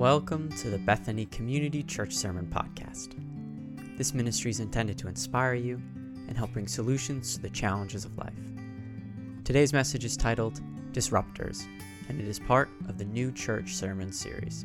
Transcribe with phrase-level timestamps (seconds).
[0.00, 3.16] Welcome to the Bethany Community Church Sermon Podcast.
[3.98, 5.78] This ministry is intended to inspire you
[6.26, 8.32] and help bring solutions to the challenges of life.
[9.44, 11.66] Today's message is titled Disruptors,
[12.08, 14.64] and it is part of the New Church Sermon series.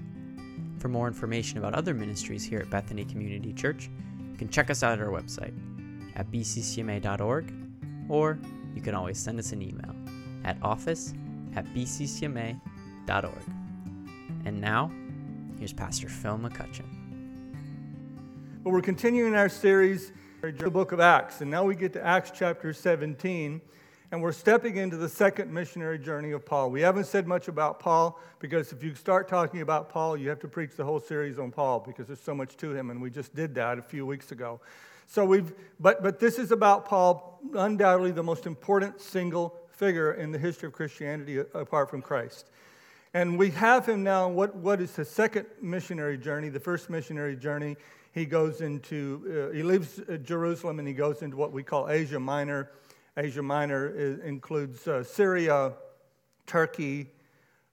[0.79, 3.89] For more information about other ministries here at Bethany Community Church,
[4.31, 5.53] you can check us out at our website
[6.15, 7.53] at bccma.org,
[8.07, 8.39] or
[8.73, 9.93] you can always send us an email
[10.45, 11.13] at office
[11.57, 12.55] at bccma.org.
[14.45, 14.91] And now,
[15.65, 16.85] here's Pastor Phil McCutcheon.
[18.63, 20.11] Well, we're continuing our series,
[20.43, 23.59] the book of Acts, and now we get to Acts chapter 17,
[24.11, 26.69] and we're stepping into the second missionary journey of Paul.
[26.69, 30.37] We haven't said much about Paul because if you start talking about Paul, you have
[30.41, 33.09] to preach the whole series on Paul because there's so much to him, and we
[33.09, 34.61] just did that a few weeks ago.
[35.07, 40.31] So we've, but, but this is about Paul, undoubtedly the most important single figure in
[40.31, 42.51] the history of Christianity apart from Christ.
[43.15, 46.49] And we have him now, what, what is the second missionary journey?
[46.49, 47.77] The first missionary journey,
[48.11, 51.89] he goes into, uh, he leaves uh, Jerusalem and he goes into what we call
[51.89, 52.71] Asia Minor.
[53.15, 55.71] Asia Minor is, includes uh, Syria,
[56.45, 57.09] Turkey,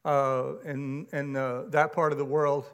[0.05, 2.67] uh, and, and uh, that part of the world.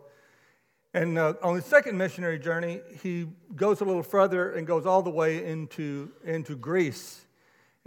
[0.92, 5.00] And uh, on his second missionary journey, he goes a little further and goes all
[5.00, 7.24] the way into, into Greece.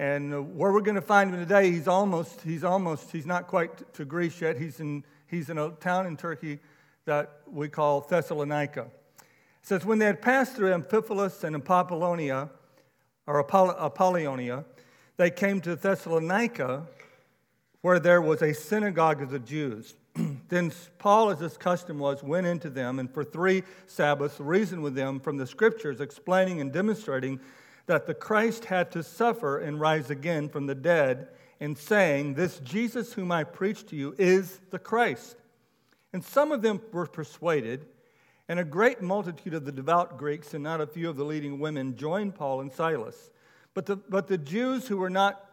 [0.01, 3.93] And where we're going to find him today, he's almost, he's almost, he's not quite
[3.93, 4.57] to Greece yet.
[4.57, 6.57] He's in, he's in a town in Turkey
[7.05, 8.87] that we call Thessalonica.
[9.19, 9.27] It
[9.61, 12.49] says, when they had passed through Amphipolis and Apollonia,
[13.27, 14.65] or Apollonia,
[15.17, 16.87] they came to Thessalonica,
[17.81, 19.93] where there was a synagogue of the Jews.
[20.49, 24.95] then Paul, as his custom was, went into them and for three Sabbaths reasoned with
[24.95, 27.39] them from the scriptures, explaining and demonstrating
[27.85, 31.27] that the Christ had to suffer and rise again from the dead,
[31.59, 35.37] and saying, This Jesus whom I preach to you is the Christ.
[36.11, 37.85] And some of them were persuaded,
[38.49, 41.59] and a great multitude of the devout Greeks and not a few of the leading
[41.59, 43.31] women joined Paul and Silas.
[43.73, 45.51] But the, but the Jews who were not,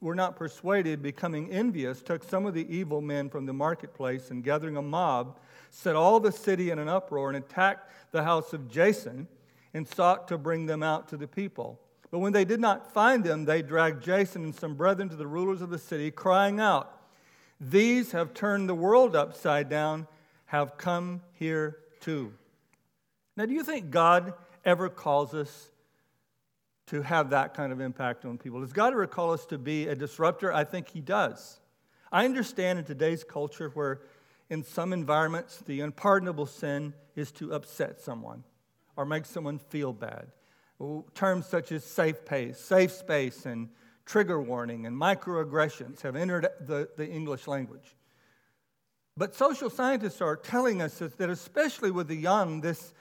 [0.00, 4.42] were not persuaded, becoming envious, took some of the evil men from the marketplace and
[4.42, 5.38] gathering a mob,
[5.70, 9.28] set all the city in an uproar and attacked the house of Jason
[9.74, 11.80] and sought to bring them out to the people.
[12.10, 15.26] But when they did not find them, they dragged Jason and some brethren to the
[15.26, 17.00] rulers of the city, crying out,
[17.60, 20.06] These have turned the world upside down,
[20.46, 22.32] have come here too.
[23.36, 24.34] Now, do you think God
[24.64, 25.68] ever calls us
[26.86, 28.60] to have that kind of impact on people?
[28.60, 30.52] Does God ever call us to be a disruptor?
[30.52, 31.58] I think He does.
[32.12, 34.00] I understand in today's culture where,
[34.48, 38.44] in some environments, the unpardonable sin is to upset someone
[38.96, 40.28] or make someone feel bad.
[41.14, 43.68] Terms such as safe pace, safe space, and
[44.04, 47.96] trigger warning and microaggressions have entered the, the English language.
[49.16, 52.92] But social scientists are telling us that, especially with the young, this,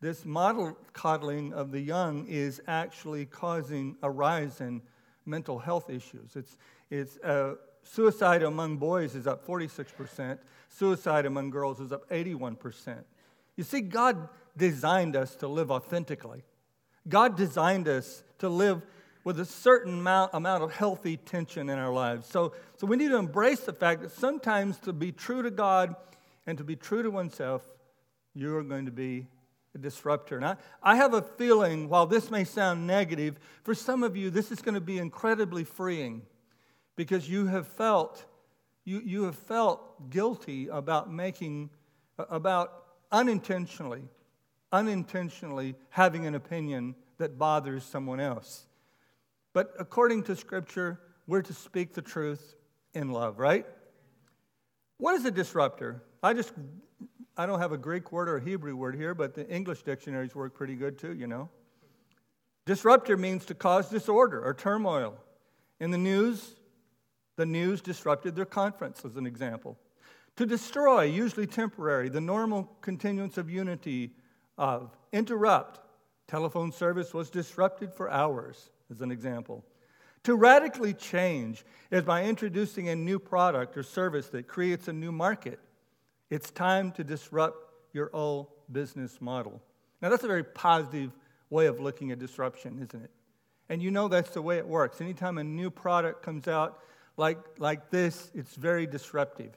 [0.00, 4.82] this model coddling of the young is actually causing a rise in
[5.24, 6.34] mental health issues.
[6.34, 6.56] It's,
[6.90, 10.38] it's, uh, suicide among boys is up 46%,
[10.68, 13.04] suicide among girls is up 81%.
[13.56, 14.28] You see, God
[14.60, 16.44] designed us to live authentically.
[17.08, 18.82] God designed us to live
[19.24, 22.26] with a certain amount, amount of healthy tension in our lives.
[22.26, 25.96] So, so we need to embrace the fact that sometimes to be true to God
[26.46, 27.62] and to be true to oneself,
[28.34, 29.26] you are going to be
[29.74, 30.36] a disruptor.
[30.36, 34.30] And I, I have a feeling, while this may sound negative, for some of you,
[34.30, 36.22] this is going to be incredibly freeing
[36.96, 38.24] because you have felt,
[38.84, 41.70] you, you have felt guilty about making,
[42.18, 44.02] about unintentionally
[44.72, 48.66] unintentionally having an opinion that bothers someone else.
[49.52, 52.54] But according to Scripture, we're to speak the truth
[52.94, 53.66] in love, right?
[54.98, 56.02] What is a disruptor?
[56.22, 56.52] I just,
[57.36, 60.34] I don't have a Greek word or a Hebrew word here, but the English dictionaries
[60.34, 61.48] work pretty good too, you know.
[62.66, 65.16] Disruptor means to cause disorder or turmoil.
[65.80, 66.54] In the news,
[67.36, 69.78] the news disrupted their conference, as an example.
[70.36, 74.12] To destroy, usually temporary, the normal continuance of unity
[74.60, 75.80] of interrupt.
[76.28, 79.64] Telephone service was disrupted for hours, as an example.
[80.24, 85.10] To radically change is by introducing a new product or service that creates a new
[85.10, 85.58] market.
[86.28, 87.56] It's time to disrupt
[87.94, 89.60] your old business model.
[90.02, 91.10] Now, that's a very positive
[91.48, 93.10] way of looking at disruption, isn't it?
[93.70, 95.00] And you know that's the way it works.
[95.00, 96.80] Anytime a new product comes out
[97.16, 99.56] like, like this, it's very disruptive.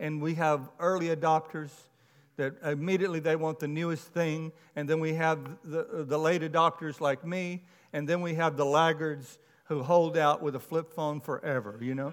[0.00, 1.70] And we have early adopters,
[2.42, 7.00] that immediately they want the newest thing, and then we have the, the late adopters
[7.00, 7.62] like me,
[7.92, 11.94] and then we have the laggards who hold out with a flip phone forever, you
[11.94, 12.12] know?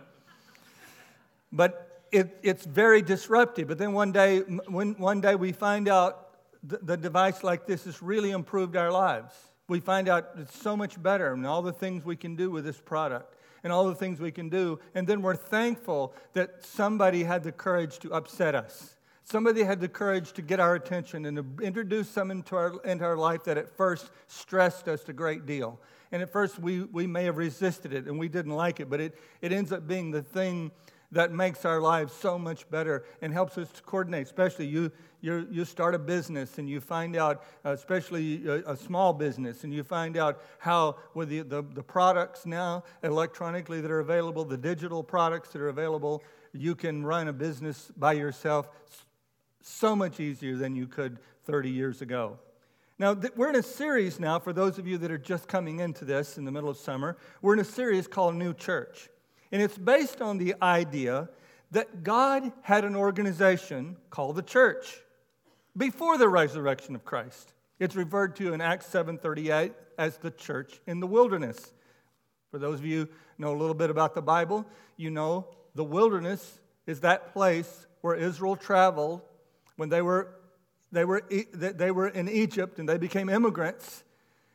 [1.51, 3.67] But it, it's very disruptive.
[3.67, 6.27] But then one day, when, one day we find out
[6.63, 9.33] the, the device like this has really improved our lives.
[9.67, 12.65] We find out it's so much better and all the things we can do with
[12.65, 14.79] this product and all the things we can do.
[14.93, 18.95] And then we're thankful that somebody had the courage to upset us.
[19.31, 23.05] Somebody had the courage to get our attention and to introduce something into our, into
[23.05, 25.79] our life that at first stressed us a great deal.
[26.11, 28.99] And at first we, we may have resisted it and we didn't like it, but
[28.99, 30.71] it, it ends up being the thing
[31.11, 34.25] that makes our lives so much better and helps us to coordinate.
[34.25, 34.91] Especially you,
[35.21, 39.63] you, you start a business and you find out, uh, especially a, a small business,
[39.63, 44.43] and you find out how with the, the, the products now electronically that are available,
[44.43, 48.69] the digital products that are available, you can run a business by yourself
[49.61, 52.39] so much easier than you could 30 years ago.
[52.97, 55.79] Now, th- we're in a series now, for those of you that are just coming
[55.79, 59.09] into this in the middle of summer, we're in a series called New Church.
[59.51, 61.29] And it's based on the idea
[61.71, 65.01] that God had an organization called the church
[65.77, 67.53] before the resurrection of Christ.
[67.79, 71.73] It's referred to in Acts 7:38 as the church in the wilderness.
[72.51, 73.07] For those of you
[73.37, 74.65] know a little bit about the Bible,
[74.97, 79.21] you know the wilderness is that place where Israel traveled
[79.79, 80.35] when they were,
[80.91, 81.23] they were,
[81.53, 84.03] they were in Egypt and they became immigrants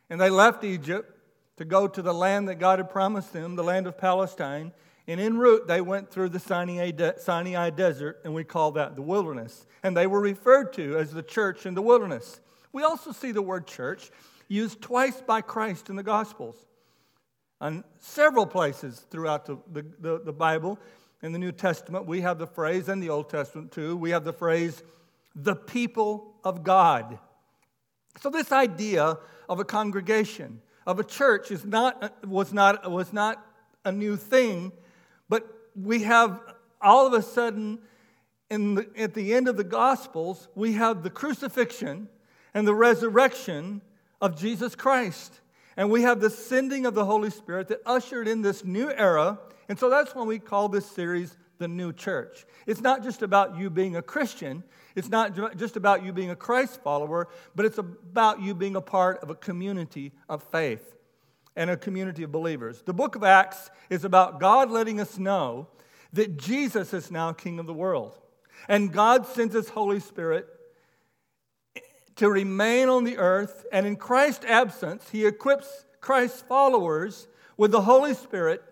[0.09, 1.11] and they left Egypt
[1.57, 4.71] to go to the land that God had promised them, the land of Palestine.
[5.07, 8.95] And en route, they went through the Sinai, de- Sinai desert, and we call that
[8.95, 9.65] the wilderness.
[9.81, 12.39] And they were referred to as the church in the wilderness.
[12.71, 14.11] We also see the word church
[14.47, 16.55] used twice by Christ in the Gospels.
[17.61, 20.77] On several places throughout the, the, the, the Bible,
[21.25, 24.23] in the New Testament, we have the phrase, and the Old Testament too, we have
[24.23, 24.83] the phrase,
[25.35, 27.19] the people of God.
[28.21, 29.17] So, this idea
[29.49, 33.45] of a congregation, of a church, is not, was, not, was not
[33.83, 34.71] a new thing
[35.29, 36.39] but we have
[36.81, 37.79] all of a sudden,
[38.49, 42.07] the, at the end of the Gospels, we have the crucifixion
[42.53, 43.81] and the resurrection
[44.21, 45.41] of Jesus Christ.
[45.77, 49.39] And we have the sending of the Holy Spirit that ushered in this new era.
[49.67, 52.45] And so that's why we call this series the New Church.
[52.65, 54.63] It's not just about you being a Christian,
[54.95, 58.81] it's not just about you being a Christ follower, but it's about you being a
[58.81, 60.95] part of a community of faith
[61.55, 62.81] and a community of believers.
[62.85, 65.67] The book of Acts is about God letting us know
[66.13, 68.17] that Jesus is now King of the world.
[68.67, 70.47] And God sends His Holy Spirit
[72.15, 73.65] to remain on the earth.
[73.71, 78.63] And in Christ's absence, He equips Christ's followers with the Holy Spirit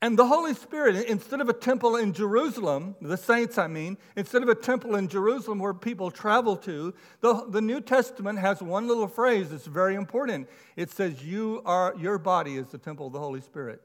[0.00, 4.44] and the Holy Spirit, instead of a temple in Jerusalem, the saints, I mean, instead
[4.44, 8.86] of a temple in Jerusalem where people travel to, the, the New Testament has one
[8.86, 10.48] little phrase that's very important.
[10.76, 13.82] It says, you are, Your body is the temple of the Holy Spirit.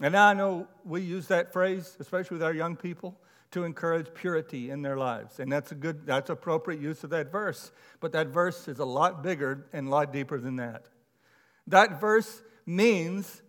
[0.00, 3.20] And now I know we use that phrase, especially with our young people,
[3.50, 5.40] to encourage purity in their lives.
[5.40, 7.70] And that's a good, that's appropriate use of that verse.
[8.00, 10.86] But that verse is a lot bigger and a lot deeper than that.
[11.66, 13.42] That verse means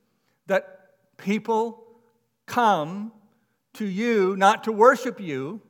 [0.47, 0.82] that
[1.23, 1.83] people
[2.45, 3.13] come
[3.73, 5.61] to you not to worship you,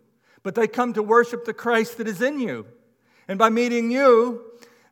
[0.42, 2.66] but they come to worship the Christ that is in you.
[3.28, 4.44] And by meeting you,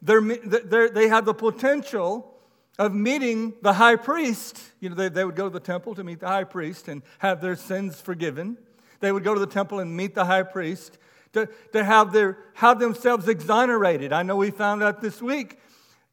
[0.01, 2.33] they're, they're, they have the potential
[2.79, 4.61] of meeting the high priest.
[4.79, 7.01] You know, they, they would go to the temple to meet the high priest and
[7.17, 8.57] have their sins forgiven.
[8.99, 10.97] They would go to the temple and meet the high priest
[11.33, 14.13] to, to have, their, have themselves exonerated.
[14.13, 15.59] I know we found out this week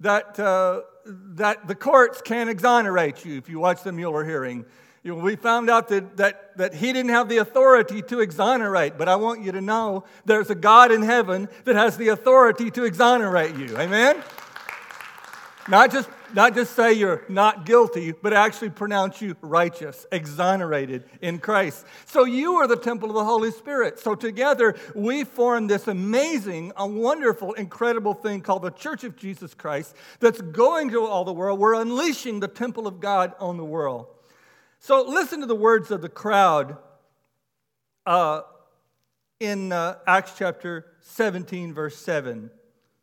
[0.01, 4.65] that, uh, that the courts can't exonerate you if you watch the Mueller hearing.
[5.03, 8.99] You know, we found out that, that, that he didn't have the authority to exonerate,
[8.99, 12.71] but I want you to know there's a God in heaven that has the authority
[12.73, 13.79] to exonerate you.
[13.79, 14.23] Amen?
[15.69, 21.39] Not just not just say you're not guilty, but actually pronounce you righteous, exonerated in
[21.39, 21.87] Christ.
[22.07, 23.99] So you are the temple of the Holy Spirit.
[23.99, 29.55] So together we form this amazing, a wonderful, incredible thing called the Church of Jesus
[29.55, 31.59] Christ that's going to all the world.
[31.59, 34.07] We're unleashing the temple of God on the world.
[34.81, 36.77] So listen to the words of the crowd
[38.07, 38.43] uh,
[39.41, 42.51] in uh, Acts chapter 17, verse 7.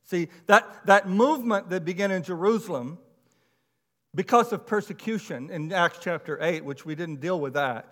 [0.06, 3.00] See, that, that movement that began in Jerusalem
[4.14, 7.92] because of persecution in Acts chapter 8, which we didn't deal with that.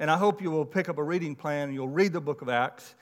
[0.00, 2.42] And I hope you will pick up a reading plan and you'll read the book
[2.42, 2.94] of Acts.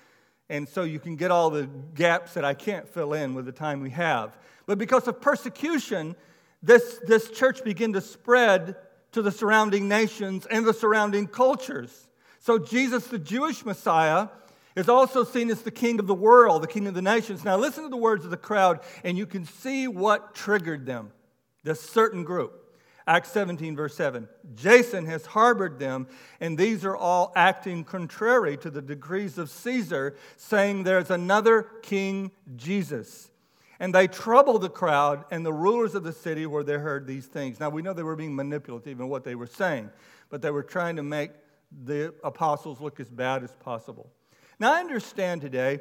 [0.50, 3.52] And so you can get all the gaps that I can't fill in with the
[3.52, 4.36] time we have.
[4.66, 6.14] But because of persecution,
[6.62, 8.76] this, this church began to spread
[9.12, 12.08] to the surrounding nations and the surrounding cultures.
[12.40, 14.28] So Jesus, the Jewish Messiah,
[14.74, 17.44] is also seen as the king of the world, the king of the nations.
[17.44, 21.12] Now, listen to the words of the crowd, and you can see what triggered them
[21.62, 22.58] this certain group.
[23.06, 24.28] Acts 17, verse 7.
[24.54, 26.06] Jason has harbored them,
[26.40, 32.30] and these are all acting contrary to the decrees of Caesar, saying there's another King
[32.54, 33.30] Jesus.
[33.80, 37.26] And they trouble the crowd and the rulers of the city where they heard these
[37.26, 37.58] things.
[37.58, 39.90] Now, we know they were being manipulative in what they were saying,
[40.30, 41.32] but they were trying to make
[41.84, 44.08] the apostles look as bad as possible.
[44.62, 45.80] Now, I understand today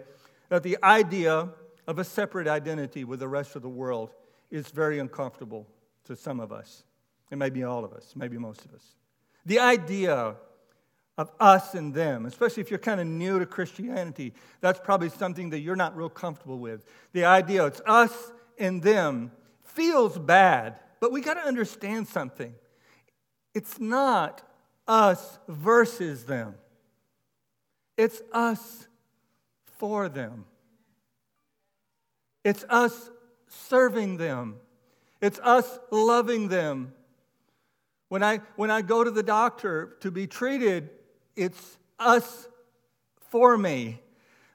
[0.49, 1.49] that the idea
[1.85, 4.09] of a separate identity with the rest of the world
[4.49, 5.67] is very uncomfortable
[6.05, 6.83] to some of us,
[7.29, 8.83] and maybe all of us, maybe most of us.
[9.45, 10.35] The idea
[11.15, 15.51] of us and them, especially if you're kind of new to Christianity, that's probably something
[15.51, 16.83] that you're not real comfortable with.
[17.13, 19.31] The idea it's us and them
[19.63, 22.55] feels bad, but we got to understand something.
[23.53, 24.41] It's not
[24.87, 26.55] us versus them,
[28.01, 28.87] it's us
[29.77, 30.45] for them.
[32.43, 33.11] It's us
[33.47, 34.55] serving them.
[35.21, 36.93] It's us loving them.
[38.09, 40.89] When I, when I go to the doctor to be treated,
[41.35, 42.47] it's us
[43.29, 44.01] for me.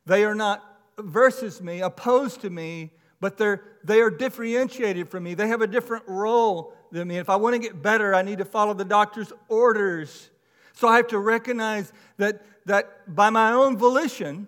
[0.07, 0.65] They are not
[0.99, 5.35] versus me, opposed to me, but they're, they are differentiated from me.
[5.35, 7.19] They have a different role than me.
[7.19, 10.31] If I want to get better, I need to follow the doctor's orders.
[10.77, 14.47] So I have to recognize that, that by my own volition,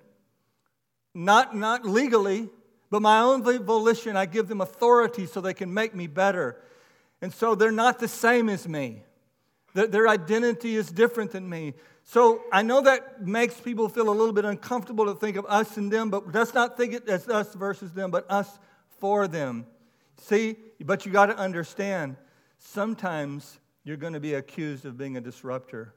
[1.15, 2.51] not, not legally,
[2.91, 6.61] but my own volition, I give them authority so they can make me better.
[7.23, 9.03] And so they're not the same as me.
[9.73, 11.75] Their identity is different than me.
[12.05, 15.77] So I know that makes people feel a little bit uncomfortable to think of us
[15.77, 18.59] and them, but let's not think it as us versus them, but us
[18.99, 19.67] for them.
[20.19, 22.17] See, but you got to understand
[22.59, 25.95] sometimes you're going to be accused of being a disruptor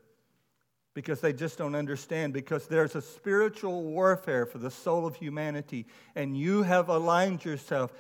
[0.94, 5.86] because they just don't understand, because there's a spiritual warfare for the soul of humanity,
[6.16, 7.94] and you have aligned yourself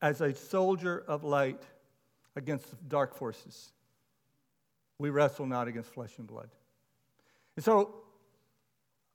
[0.00, 1.62] as a soldier of light
[2.36, 3.72] against dark forces.
[4.98, 6.48] We wrestle not against flesh and blood.
[7.56, 7.94] And so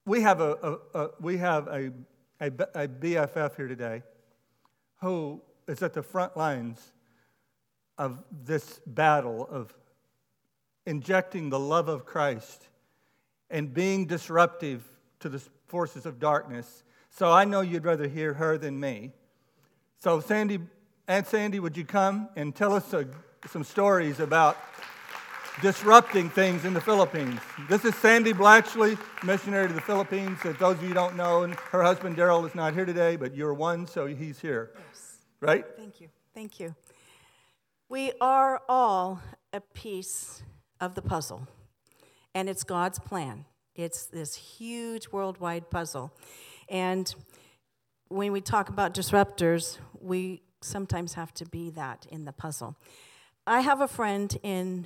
[0.06, 1.92] we have a, a, a we have a,
[2.40, 4.04] a, a BFF here today
[5.02, 6.94] who is at the front lines
[7.98, 9.74] of this battle of
[10.86, 12.68] injecting the love of Christ
[13.50, 14.84] and being disruptive
[15.20, 16.84] to the forces of darkness.
[17.10, 19.12] So I know you'd rather hear her than me.
[20.00, 20.60] So, Sandy,
[21.08, 23.08] Aunt Sandy, would you come and tell us a,
[23.48, 24.58] some stories about
[25.62, 27.39] disrupting things in the Philippines?
[27.68, 30.38] This is Sandy Blatchley, missionary to the Philippines.
[30.44, 33.36] As those of you don't know, and her husband Daryl is not here today, but
[33.36, 34.72] you're one, so he's here.
[34.75, 35.18] Yes.
[35.39, 35.66] Right?
[35.75, 36.10] Thank you.
[36.36, 36.75] Thank you.
[37.89, 39.22] We are all
[39.54, 40.44] a piece
[40.80, 41.48] of the puzzle
[42.38, 43.46] and it's God's plan.
[43.74, 46.13] It's this huge worldwide puzzle.
[46.70, 47.12] And
[48.10, 52.75] when we talk about disruptors, we sometimes have to be that in the puzzle.
[53.48, 54.86] I have a friend in,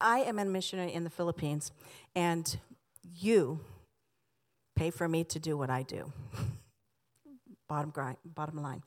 [0.00, 1.72] I am a missionary in the Philippines,
[2.14, 2.56] and
[3.02, 3.58] you
[4.76, 6.12] pay for me to do what I do.
[7.68, 8.84] bottom, grind, bottom line.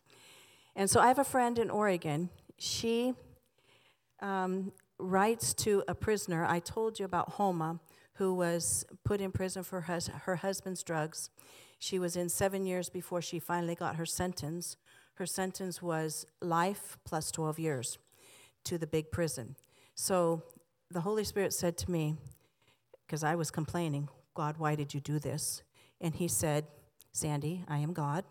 [0.78, 2.30] And so I have a friend in Oregon.
[2.58, 3.16] She
[4.22, 6.46] um, writes to a prisoner.
[6.46, 7.80] I told you about Homa,
[8.14, 11.30] who was put in prison for hus- her husband's drugs.
[11.80, 14.78] She was in seven years before she finally got her sentence.
[15.16, 17.98] Her sentence was life plus 12 years
[18.66, 19.56] to the big prison.
[19.94, 20.44] So
[20.90, 22.16] the Holy Spirit said to me,
[23.06, 25.64] because I was complaining, God, why did you do this?
[26.02, 26.66] And He said,
[27.12, 28.26] Sandy, I am God.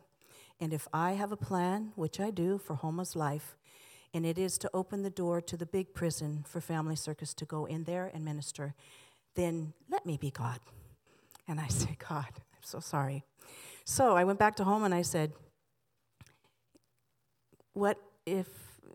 [0.61, 3.57] And if I have a plan, which I do, for Homa's life,
[4.15, 7.45] and it is to open the door to the big prison for Family Circus to
[7.45, 8.75] go in there and minister,
[9.35, 10.61] then let me be God.
[11.49, 13.25] And I said, God, I'm so sorry.
[13.85, 15.33] So I went back to Homa and I said,
[17.73, 18.47] What if,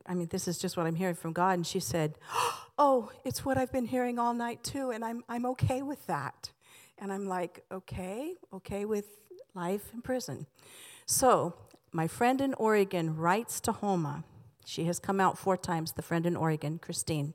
[0.07, 1.51] I mean, this is just what I'm hearing from God.
[1.51, 2.15] And she said,
[2.81, 6.51] Oh, it's what I've been hearing all night too, and I'm, I'm okay with that.
[6.97, 9.05] And I'm like, Okay, okay with
[9.53, 10.47] life in prison.
[11.05, 11.55] So
[11.91, 14.23] my friend in Oregon writes to Homa
[14.65, 17.33] she has come out four times, the friend in Oregon, Christine.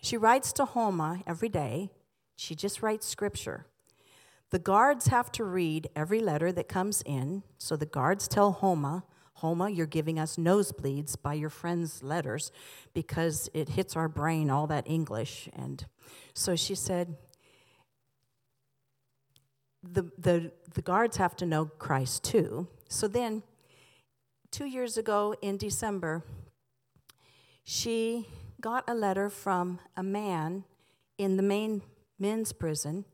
[0.00, 1.90] She writes to Homa every day.
[2.36, 3.66] She just writes scripture.
[4.50, 7.42] The guards have to read every letter that comes in.
[7.56, 12.52] So the guards tell Homa, Homa, you're giving us nosebleeds by your friend's letters
[12.94, 15.48] because it hits our brain, all that English.
[15.54, 15.84] And
[16.34, 17.16] so she said,
[19.82, 22.68] the, the, the guards have to know Christ too.
[22.88, 23.42] So then,
[24.50, 26.24] two years ago in December,
[27.64, 28.28] she
[28.60, 30.64] got a letter from a man
[31.18, 31.82] in the main
[32.18, 33.04] men's prison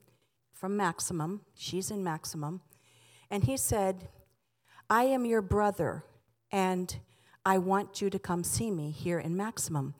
[0.52, 1.42] from Maximum.
[1.54, 2.60] She's in Maximum.
[3.30, 4.08] And he said,
[4.90, 6.04] I am your brother,
[6.50, 6.98] and
[7.44, 9.94] I want you to come see me here in Maximum.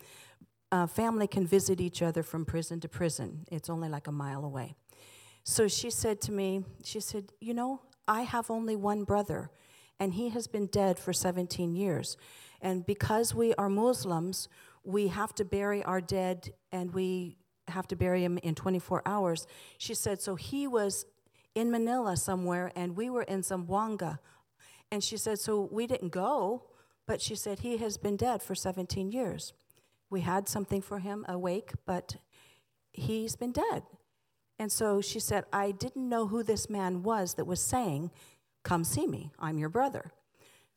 [0.70, 3.44] uh, family can visit each other from prison to prison.
[3.50, 4.74] It's only like a mile away.
[5.44, 9.50] So she said to me, she said, You know, I have only one brother,
[9.98, 12.16] and he has been dead for 17 years.
[12.60, 14.48] And because we are Muslims,
[14.84, 17.36] we have to bury our dead and we
[17.68, 19.46] have to bury him in 24 hours.
[19.76, 21.04] She said, So he was
[21.54, 24.18] in Manila somewhere, and we were in Zamboanga.
[24.90, 26.64] And she said, So we didn't go,
[27.06, 29.52] but she said, He has been dead for 17 years.
[30.10, 32.16] We had something for him, awake, but
[32.92, 33.82] he's been dead.
[34.58, 38.10] And so she said, I didn't know who this man was that was saying,
[38.62, 40.12] Come see me, I'm your brother.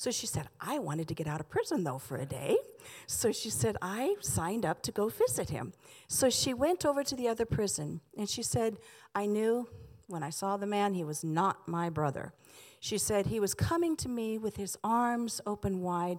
[0.01, 2.57] So she said, I wanted to get out of prison though for a day.
[3.05, 5.73] So she said, I signed up to go visit him.
[6.07, 8.77] So she went over to the other prison and she said,
[9.13, 9.69] I knew
[10.07, 12.33] when I saw the man, he was not my brother.
[12.79, 16.17] She said, he was coming to me with his arms open wide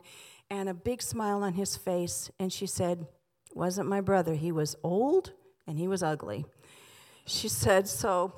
[0.48, 2.30] and a big smile on his face.
[2.38, 3.08] And she said,
[3.52, 4.34] wasn't my brother.
[4.34, 5.32] He was old
[5.66, 6.46] and he was ugly.
[7.26, 8.32] She said, so,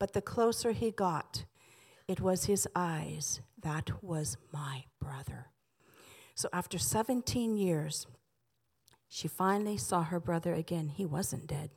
[0.00, 1.44] but the closer he got,
[2.08, 3.42] it was his eyes.
[3.62, 5.46] That was my brother.
[6.34, 8.06] So after 17 years,
[9.08, 10.88] she finally saw her brother again.
[10.88, 11.70] He wasn't dead.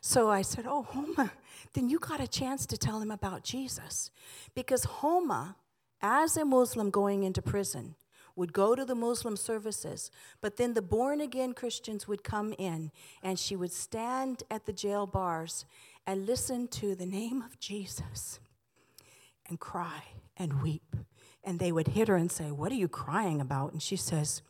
[0.00, 1.32] So I said, Oh, Homa,
[1.72, 4.10] then you got a chance to tell him about Jesus.
[4.54, 5.56] Because Homa,
[6.02, 7.94] as a Muslim going into prison,
[8.36, 12.90] would go to the Muslim services, but then the born again Christians would come in
[13.22, 15.64] and she would stand at the jail bars
[16.06, 18.40] and listen to the name of Jesus
[19.48, 20.02] and cry
[20.36, 20.96] and weep.
[21.42, 23.72] And they would hit her and say, What are you crying about?
[23.72, 24.42] And she says,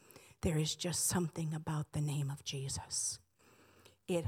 [0.43, 3.19] There is just something about the name of Jesus.
[4.07, 4.27] It,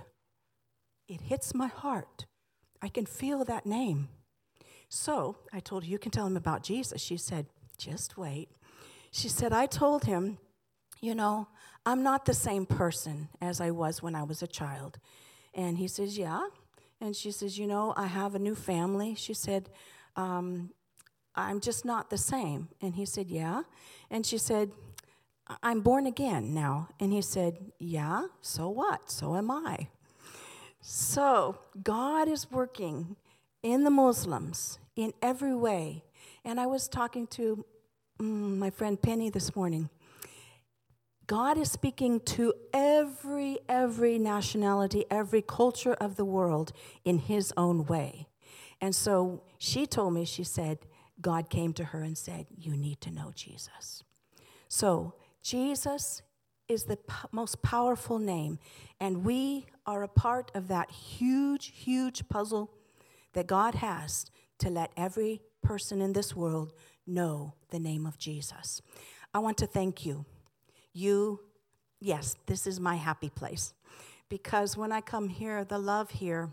[1.08, 2.26] it hits my heart.
[2.82, 4.08] I can feel that name.
[4.88, 7.00] So I told her, You can tell him about Jesus.
[7.00, 7.46] She said,
[7.78, 8.50] Just wait.
[9.10, 10.38] She said, I told him,
[11.00, 11.48] You know,
[11.84, 14.98] I'm not the same person as I was when I was a child.
[15.54, 16.48] And he says, Yeah.
[17.00, 19.14] And she says, You know, I have a new family.
[19.14, 19.70] She said,
[20.16, 20.70] um,
[21.36, 22.68] I'm just not the same.
[22.80, 23.62] And he said, Yeah.
[24.10, 24.72] And she said,
[25.62, 26.88] I'm born again now.
[26.98, 29.10] And he said, Yeah, so what?
[29.10, 29.88] So am I.
[30.80, 33.16] So God is working
[33.62, 36.04] in the Muslims in every way.
[36.44, 37.64] And I was talking to
[38.20, 39.90] mm, my friend Penny this morning.
[41.26, 46.72] God is speaking to every every nationality, every culture of the world
[47.04, 48.28] in his own way.
[48.80, 50.78] And so she told me she said
[51.20, 54.04] God came to her and said, You need to know Jesus.
[54.68, 56.22] So, Jesus
[56.68, 58.58] is the p- most powerful name,
[59.00, 62.70] and we are a part of that huge, huge puzzle
[63.34, 64.26] that God has
[64.58, 66.72] to let every person in this world
[67.06, 68.82] know the name of Jesus.
[69.32, 70.24] I want to thank you.
[70.92, 71.40] You,
[72.00, 73.74] yes, this is my happy place.
[74.28, 76.50] Because when I come here, the love here,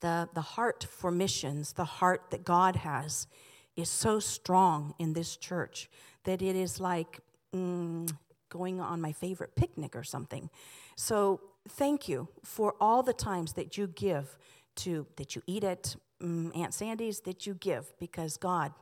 [0.00, 3.26] the, the heart for missions, the heart that God has,
[3.76, 5.88] is so strong in this church
[6.24, 7.20] that it is like
[7.54, 8.10] mm,
[8.48, 10.50] going on my favorite picnic or something.
[10.96, 14.38] So thank you for all the times that you give
[14.76, 18.72] to, that you eat at um, Aunt Sandy's, that you give because God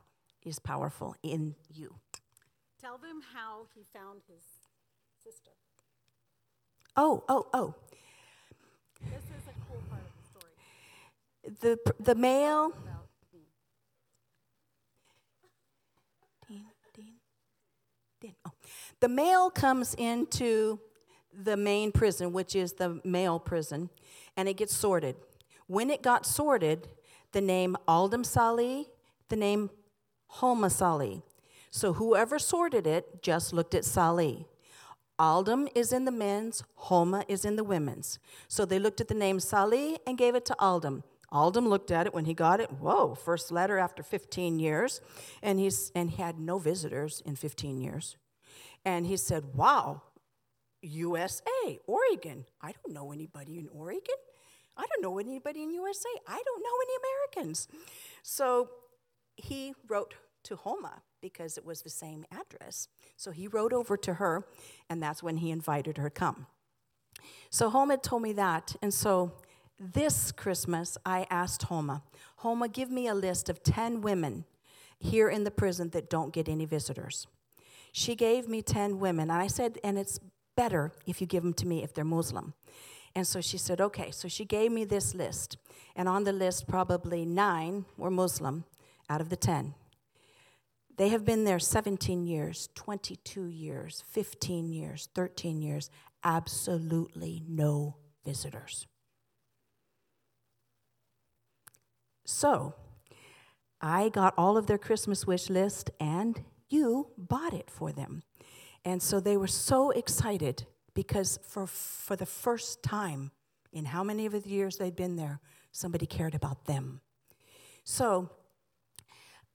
[0.43, 1.95] is powerful in you.
[2.81, 4.43] Tell them how he found his
[5.23, 5.51] sister.
[6.95, 7.75] Oh, oh, oh.
[9.01, 11.77] This is a cool part of the story.
[11.77, 12.67] The, the mail.
[12.67, 13.41] About me.
[16.47, 17.13] Dean, Dean,
[18.45, 18.51] Oh.
[18.99, 20.79] The mail comes into
[21.33, 23.89] the main prison, which is the male prison,
[24.37, 25.15] and it gets sorted.
[25.67, 26.87] When it got sorted,
[27.31, 28.87] the name Aldam Sali,
[29.29, 29.69] the name
[30.27, 31.21] Homa Sali.
[31.71, 34.45] So whoever sorted it just looked at Salih.
[35.19, 38.19] Aldam is in the men's, Homa is in the women's.
[38.47, 41.03] So they looked at the name Sali and gave it to Aldam.
[41.31, 42.71] Aldam looked at it when he got it.
[42.71, 45.01] Whoa, first letter after 15 years.
[45.41, 48.17] And, he's, and he had no visitors in 15 years.
[48.83, 50.03] And he said, Wow,
[50.81, 52.45] USA, Oregon.
[52.61, 54.15] I don't know anybody in Oregon.
[54.77, 56.09] I don't know anybody in USA.
[56.27, 57.67] I don't know any Americans.
[58.23, 58.69] So
[59.35, 62.87] he wrote to Homa because it was the same address.
[63.17, 64.47] So he wrote over to her,
[64.89, 66.47] and that's when he invited her to come.
[67.49, 69.31] So Homa told me that, and so
[69.79, 72.03] this Christmas I asked Homa,
[72.37, 74.45] Homa, give me a list of 10 women
[74.99, 77.27] here in the prison that don't get any visitors.
[77.91, 80.19] She gave me 10 women, and I said, and it's
[80.55, 82.53] better if you give them to me if they're Muslim.
[83.15, 84.11] And so she said, okay.
[84.11, 85.57] So she gave me this list.
[85.95, 88.65] And on the list, probably nine were Muslim
[89.09, 89.73] out of the 10.
[90.97, 95.89] They have been there 17 years, 22 years, 15 years, 13 years,
[96.23, 98.87] absolutely no visitors.
[102.35, 102.73] So,
[103.79, 108.23] I got all of their Christmas wish list and you bought it for them.
[108.83, 113.31] And so they were so excited because for, for the first time
[113.71, 115.39] in how many of the years they'd been there,
[115.71, 116.99] somebody cared about them.
[117.85, 118.29] So,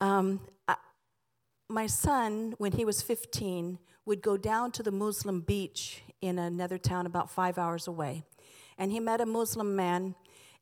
[0.00, 0.76] um, I,
[1.68, 6.78] my son, when he was 15, would go down to the Muslim beach in another
[6.78, 8.24] town about five hours away.
[8.78, 10.14] And he met a Muslim man,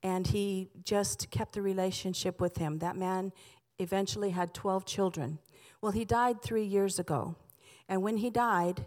[0.02, 2.78] and he just kept the relationship with him.
[2.78, 3.32] That man
[3.78, 5.38] eventually had 12 children.
[5.80, 7.36] Well, he died three years ago.
[7.88, 8.86] And when he died,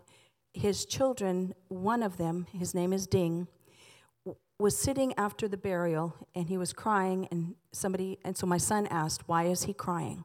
[0.54, 3.47] his children, one of them, his name is Ding,
[4.62, 8.86] was sitting after the burial and he was crying and somebody and so my son
[8.88, 10.24] asked why is he crying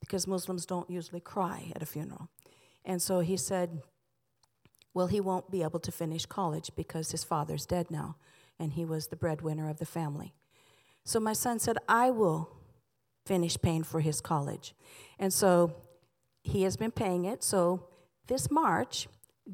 [0.00, 2.28] because muslims don't usually cry at a funeral
[2.84, 3.82] and so he said
[4.94, 8.14] well he won't be able to finish college because his father's dead now
[8.58, 10.34] and he was the breadwinner of the family
[11.04, 12.50] so my son said i will
[13.26, 14.74] finish paying for his college
[15.18, 15.74] and so
[16.42, 17.88] he has been paying it so
[18.26, 19.08] this march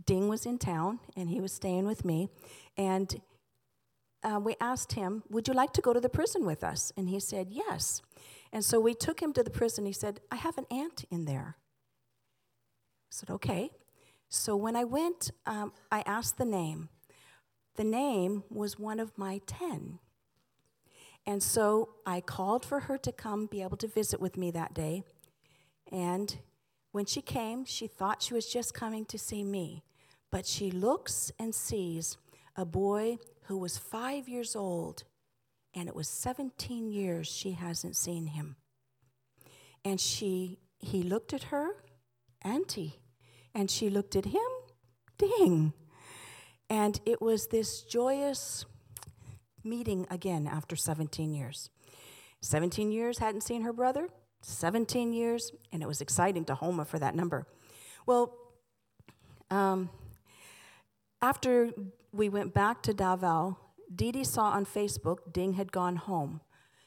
[0.07, 2.29] ding was in town and he was staying with me
[2.77, 3.21] and
[4.25, 6.93] uh, we asked him, Would you like to go to the prison with us?
[6.97, 8.01] And he said, Yes.
[8.53, 9.85] And so we took him to the prison.
[9.85, 11.57] He said, I have an aunt in there.
[11.59, 13.71] I said, Okay.
[14.29, 16.89] So when I went, um, I asked the name.
[17.77, 19.99] The name was one of my 10.
[21.27, 24.75] And so I called for her to come be able to visit with me that
[24.75, 25.03] day.
[25.91, 26.37] And
[26.93, 29.83] when she came, she thought she was just coming to see me.
[30.31, 32.17] But she looks and sees
[32.57, 35.05] a boy who was five years old,
[35.75, 38.57] and it was 17 years she hasn't seen him.
[39.85, 41.77] And she, he looked at her,
[42.43, 43.01] Auntie,
[43.55, 44.41] and she looked at him,
[45.19, 45.73] Ding.
[46.75, 48.67] And it was this joyous
[49.63, 51.71] meeting again after 17 years.
[52.41, 54.09] 17 years hadn't seen her brother,
[54.41, 57.47] 17 years, and it was exciting to Homa for that number.
[58.07, 58.37] Well,
[59.53, 59.89] um,
[61.23, 61.71] after
[62.13, 63.57] we went back to Davao,
[63.95, 66.41] Didi saw on Facebook Ding had gone home.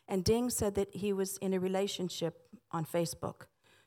[0.06, 3.44] And Ding said that he was in a relationship on Facebook.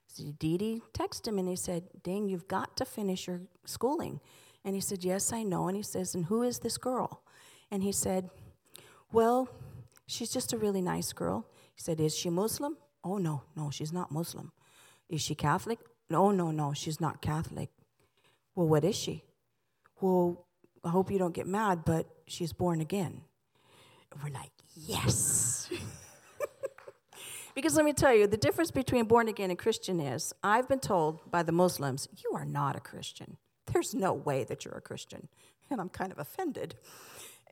[0.07, 4.21] So Didi texted him and he said, Ding, you've got to finish your schooling.
[4.65, 5.69] And he said, Yes, I know.
[5.69, 7.23] And he says, And who is this girl?
[7.71, 8.31] And he said,
[9.13, 9.49] Well,
[10.07, 11.47] she's just a really nice girl.
[11.75, 12.77] He said, Is she Muslim?
[13.03, 14.53] Oh, no, no, she's not Muslim.
[15.09, 15.79] Is she Catholic?
[16.11, 17.71] No, no, no, she's not Catholic.
[18.55, 19.25] Well, what is she?
[20.01, 20.47] Well,
[20.85, 23.23] I hope you don't get mad, but she's born again.
[24.23, 25.71] we're like, yes.
[27.55, 30.81] because let me tell you, the difference between born again and Christian is I've been
[30.81, 33.37] told by the Muslims, you are not a Christian.
[33.67, 35.29] There's no way that you're a Christian.
[35.71, 36.75] And I'm kind of offended.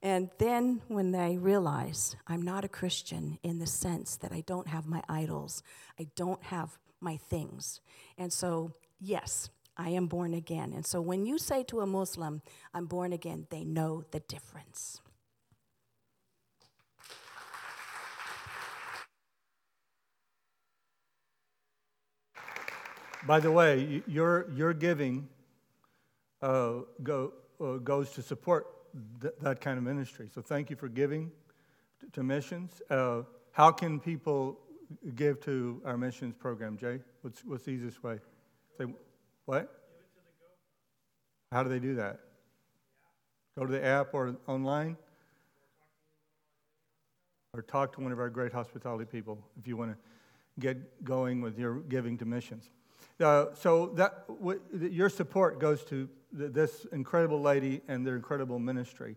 [0.03, 4.69] And then when they realize I'm not a Christian in the sense that I don't
[4.69, 5.63] have my idols,
[5.99, 7.81] I don't have my things.
[8.17, 10.73] And so, yes, I am born again.
[10.75, 12.43] And so when you say to a Muslim,
[12.75, 15.01] I'm born again, they know the difference.
[23.27, 25.29] By the way, your, your giving
[26.43, 26.73] uh,
[27.03, 28.67] go, uh, goes to support
[29.21, 30.29] th- that kind of ministry.
[30.35, 31.31] So thank you for giving
[32.01, 32.81] to, to missions.
[32.91, 33.23] Uh,
[33.53, 34.59] how can people
[35.15, 37.01] give to our missions program, Jay?
[37.23, 38.19] What's, what's the easiest way?
[38.79, 38.87] Say,
[39.45, 39.75] what?
[41.53, 42.21] How do they do that?
[43.59, 44.97] Go to the app or online?
[47.55, 49.97] Or talk to one of our great hospitality people if you want to
[50.61, 52.71] get going with your giving to missions.
[53.21, 59.17] Uh, so that w- your support goes to this incredible lady and their incredible ministry.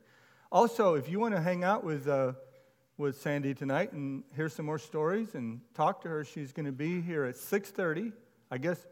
[0.52, 2.34] Also, if you want to hang out with uh,
[2.98, 6.72] with Sandy tonight and hear some more stories and talk to her, she's going to
[6.72, 8.12] be here at 6:30.
[8.50, 8.86] I guess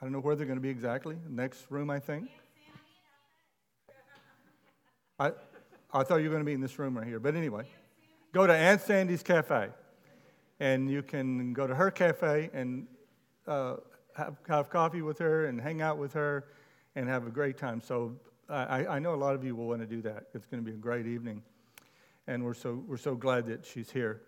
[0.00, 1.16] I don't know where they're going to be exactly.
[1.28, 2.28] Next room, I think.
[5.18, 5.32] I,
[5.92, 7.18] I thought you were going to be in this room right here.
[7.18, 7.64] But anyway,
[8.32, 9.70] go to Aunt Sandy's Cafe.
[10.60, 12.86] And you can go to her cafe and
[13.46, 13.76] uh,
[14.14, 16.44] have, have coffee with her and hang out with her
[16.96, 17.80] and have a great time.
[17.80, 18.16] So
[18.48, 20.24] I, I know a lot of you will want to do that.
[20.34, 21.42] It's going to be a great evening.
[22.26, 24.22] And we're so, we're so glad that she's here.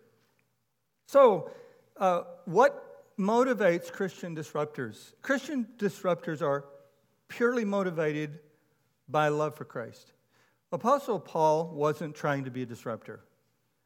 [1.07, 1.51] So,
[1.97, 5.13] uh, what motivates Christian disruptors?
[5.21, 6.63] Christian disruptors are
[7.27, 8.39] purely motivated
[9.09, 10.13] by love for Christ.
[10.71, 13.21] Apostle Paul wasn't trying to be a disruptor.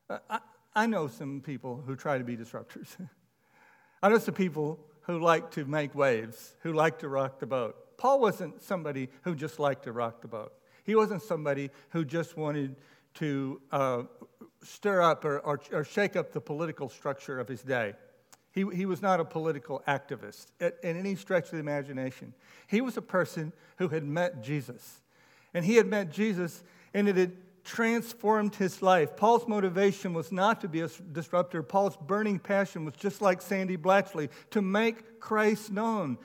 [0.10, 0.40] I,
[0.76, 2.88] I know some people who try to be disruptors.
[4.04, 7.83] I know some people who like to make waves, who like to rock the boat.
[7.98, 10.54] Paul wasn't somebody who just liked to rock the boat.
[10.84, 12.76] He wasn't somebody who just wanted
[13.16, 14.04] to uh,
[14.64, 17.94] stir up or, or, or, shake up the political structure of his day.
[18.52, 22.34] He, he was not a political activist in any stretch of the imagination.
[22.68, 25.02] He was a person who had met Jesus.
[25.54, 29.16] And he had met Jesus, and it had transformed his life.
[29.16, 31.64] Paul's motivation was not to be a disruptor.
[31.64, 36.18] Paul's burning passion was just like Sandy Blatchley to make Christ known.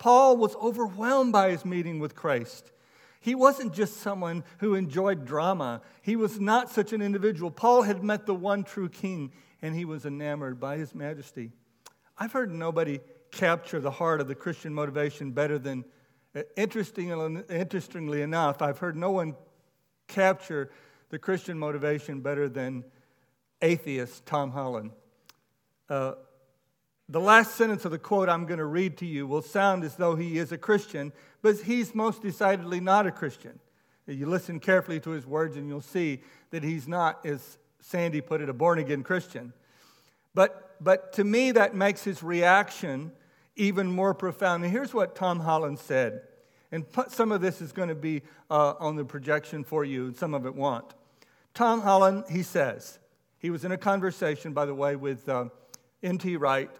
[0.00, 2.72] Paul was overwhelmed by his meeting with Christ.
[3.20, 5.82] He wasn't just someone who enjoyed drama.
[6.00, 7.50] He was not such an individual.
[7.50, 11.52] Paul had met the one true king, and he was enamored by his majesty.
[12.16, 15.84] I've heard nobody capture the heart of the Christian motivation better than,
[16.34, 19.36] uh, interestingly, interestingly enough, I've heard no one
[20.08, 20.70] capture
[21.10, 22.84] the Christian motivation better than
[23.60, 24.92] atheist Tom Holland.
[25.90, 26.14] Uh,
[27.10, 29.96] the last sentence of the quote I'm going to read to you will sound as
[29.96, 33.58] though he is a Christian, but he's most decidedly not a Christian.
[34.06, 36.20] You listen carefully to his words and you'll see
[36.50, 39.52] that he's not, as Sandy put it, a born again Christian.
[40.34, 43.10] But, but to me, that makes his reaction
[43.56, 44.62] even more profound.
[44.62, 46.22] And here's what Tom Holland said.
[46.70, 50.16] And some of this is going to be uh, on the projection for you, and
[50.16, 50.94] some of it won't.
[51.54, 53.00] Tom Holland, he says,
[53.38, 55.46] he was in a conversation, by the way, with uh,
[56.02, 56.36] N.T.
[56.36, 56.70] Wright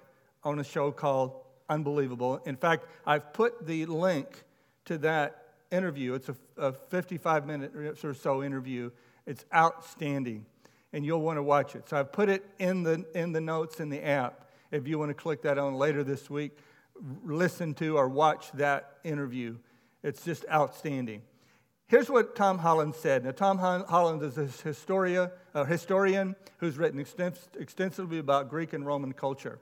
[0.43, 2.41] on a show called Unbelievable.
[2.47, 4.45] In fact, I've put the link
[4.87, 6.15] to that interview.
[6.15, 8.91] It's a, a 55 minute or so interview.
[9.27, 10.47] It's outstanding
[10.93, 11.89] and you'll want to watch it.
[11.89, 14.47] So I've put it in the, in the notes in the app.
[14.71, 16.57] If you want to click that on later this week,
[17.25, 19.57] listen to or watch that interview.
[20.03, 21.23] It's just outstanding.
[21.87, 23.25] Here's what Tom Holland said.
[23.25, 29.13] Now, Tom Holland is a historia, a historian who's written extensively about Greek and Roman
[29.13, 29.59] culture,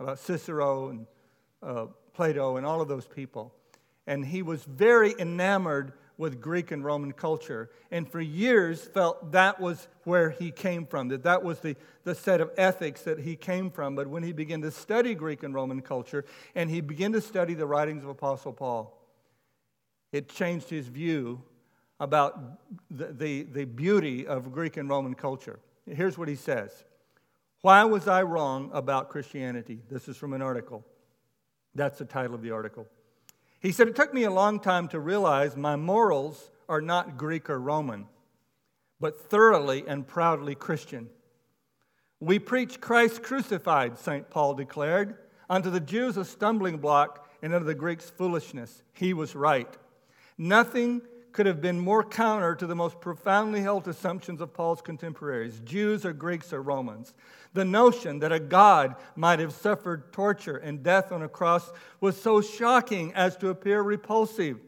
[0.00, 1.06] about Cicero and
[1.62, 3.54] uh, Plato and all of those people.
[4.06, 9.60] And he was very enamored with Greek and Roman culture, and for years felt that
[9.60, 13.34] was where he came from, that that was the, the set of ethics that he
[13.34, 13.96] came from.
[13.96, 17.54] But when he began to study Greek and Roman culture, and he began to study
[17.54, 18.96] the writings of Apostle Paul,
[20.12, 21.42] it changed his view
[21.98, 25.58] about the, the, the beauty of Greek and Roman culture.
[25.86, 26.84] Here's what he says
[27.64, 29.80] Why was I wrong about Christianity?
[29.88, 30.84] This is from an article.
[31.74, 32.86] That's the title of the article.
[33.58, 37.48] He said, It took me a long time to realize my morals are not Greek
[37.48, 38.06] or Roman,
[39.00, 41.08] but thoroughly and proudly Christian.
[42.20, 44.28] We preach Christ crucified, St.
[44.28, 45.16] Paul declared.
[45.48, 48.82] Unto the Jews a stumbling block, and unto the Greeks foolishness.
[48.92, 49.74] He was right.
[50.36, 51.00] Nothing
[51.34, 56.06] could have been more counter to the most profoundly held assumptions of Paul's contemporaries Jews
[56.06, 57.12] or Greeks or Romans.
[57.54, 62.20] The notion that a God might have suffered torture and death on a cross was
[62.20, 64.60] so shocking as to appear repulsive.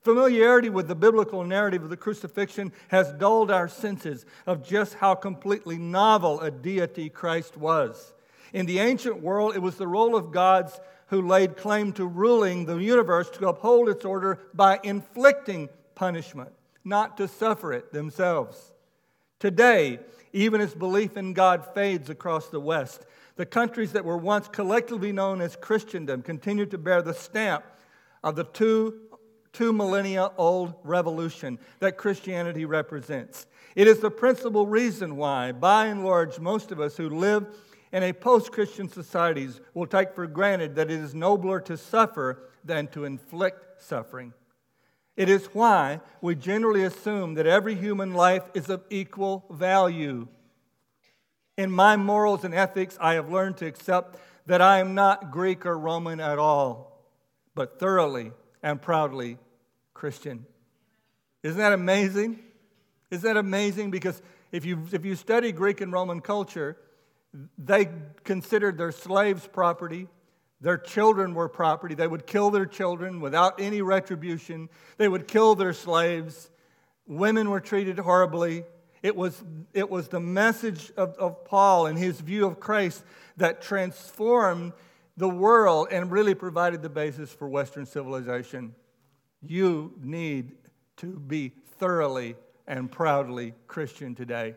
[0.00, 5.14] Familiarity with the biblical narrative of the crucifixion has dulled our senses of just how
[5.14, 8.14] completely novel a deity Christ was.
[8.54, 12.64] In the ancient world, it was the role of gods who laid claim to ruling
[12.64, 16.52] the universe to uphold its order by inflicting punishment,
[16.84, 18.72] not to suffer it themselves.
[19.38, 20.00] Today,
[20.32, 23.04] even as belief in God fades across the West,
[23.36, 27.64] the countries that were once collectively known as Christendom continue to bear the stamp
[28.22, 29.00] of the two,
[29.52, 33.46] two millennia old revolution that Christianity represents.
[33.74, 37.46] It is the principal reason why, by and large, most of us who live
[37.92, 42.50] in a post Christian societies will take for granted that it is nobler to suffer
[42.64, 44.32] than to inflict suffering.
[45.16, 50.26] It is why we generally assume that every human life is of equal value.
[51.56, 55.64] In my morals and ethics, I have learned to accept that I am not Greek
[55.64, 57.00] or Roman at all,
[57.54, 59.38] but thoroughly and proudly
[59.94, 60.46] Christian.
[61.42, 62.40] Isn't that amazing?
[63.10, 63.90] Isn't that amazing?
[63.90, 66.76] Because if you, if you study Greek and Roman culture,
[67.56, 67.88] they
[68.24, 70.08] considered their slaves property,
[70.64, 71.94] their children were property.
[71.94, 74.70] They would kill their children without any retribution.
[74.96, 76.50] They would kill their slaves.
[77.06, 78.64] Women were treated horribly.
[79.02, 83.04] It was, it was the message of, of Paul and his view of Christ
[83.36, 84.72] that transformed
[85.18, 88.74] the world and really provided the basis for Western civilization.
[89.42, 90.52] You need
[90.96, 94.54] to be thoroughly and proudly Christian today.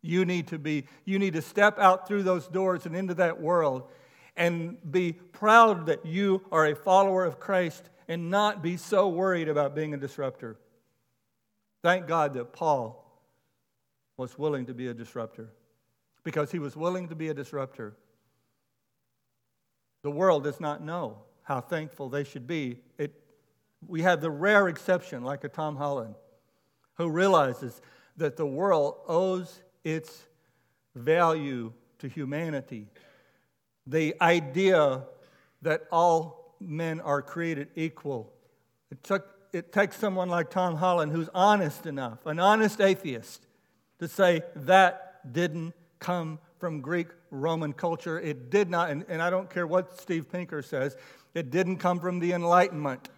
[0.00, 3.40] You need to be, you need to step out through those doors and into that
[3.40, 3.88] world
[4.36, 9.48] and be proud that you are a follower of Christ and not be so worried
[9.48, 10.58] about being a disruptor.
[11.82, 13.00] Thank God that Paul
[14.16, 15.50] was willing to be a disruptor.
[16.22, 17.96] Because he was willing to be a disruptor,
[20.04, 22.78] The world does not know how thankful they should be.
[22.98, 23.14] It,
[23.86, 26.14] we have the rare exception, like a Tom Holland,
[26.96, 27.80] who realizes
[28.18, 30.26] that the world owes its
[30.94, 32.86] value to humanity.
[33.86, 35.02] The idea
[35.62, 38.32] that all men are created equal.
[38.90, 43.46] It, took, it takes someone like Tom Holland who's honest enough, an honest atheist,
[43.98, 48.20] to say that didn't come from Greek Roman culture.
[48.20, 50.96] It did not, and, and I don't care what Steve Pinker says,
[51.34, 53.08] it didn't come from the Enlightenment.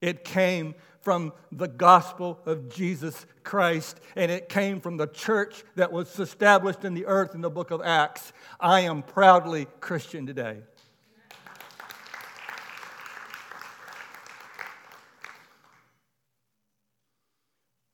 [0.00, 5.90] It came from the gospel of Jesus Christ, and it came from the church that
[5.90, 8.32] was established in the earth in the book of Acts.
[8.60, 10.58] I am proudly Christian today.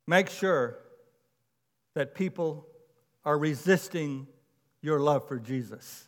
[0.06, 0.78] Make sure
[1.94, 2.66] that people
[3.24, 4.26] are resisting
[4.82, 6.06] your love for Jesus.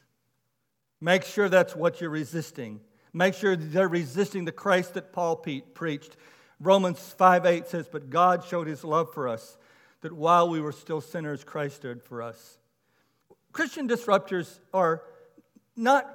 [1.00, 2.80] Make sure that's what you're resisting.
[3.16, 6.18] Make sure they're resisting the Christ that Paul preached.
[6.60, 9.56] Romans 5 8 says, But God showed his love for us,
[10.02, 12.58] that while we were still sinners, Christ died for us.
[13.52, 15.02] Christian disruptors are
[15.74, 16.06] not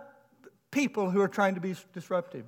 [0.69, 2.45] people who are trying to be disruptive.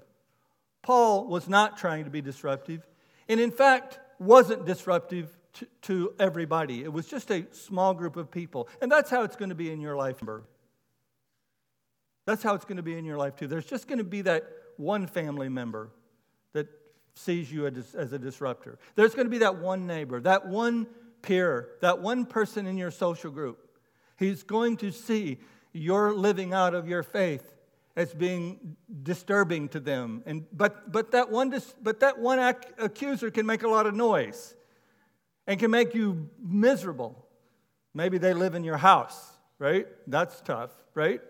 [0.83, 2.85] Paul was not trying to be disruptive,
[3.27, 6.83] and in fact, wasn't disruptive to, to everybody.
[6.83, 8.69] It was just a small group of people.
[8.83, 10.21] And that's how it's going to be in your life.
[12.25, 13.47] That's how it's going to be in your life, too.
[13.47, 14.43] There's just going to be that
[14.77, 15.89] one family member
[16.53, 16.67] that
[17.15, 18.79] sees you as a disruptor.
[18.95, 20.87] There's going to be that one neighbor, that one
[21.21, 23.59] peer, that one person in your social group.
[24.17, 25.39] He's going to see
[25.73, 27.53] your living out of your faith
[27.95, 30.23] as being disturbing to them.
[30.25, 32.39] And, but, but, that one, but that one
[32.77, 34.55] accuser can make a lot of noise
[35.45, 37.25] and can make you miserable.
[37.93, 39.85] Maybe they live in your house, right?
[40.07, 41.21] That's tough, right?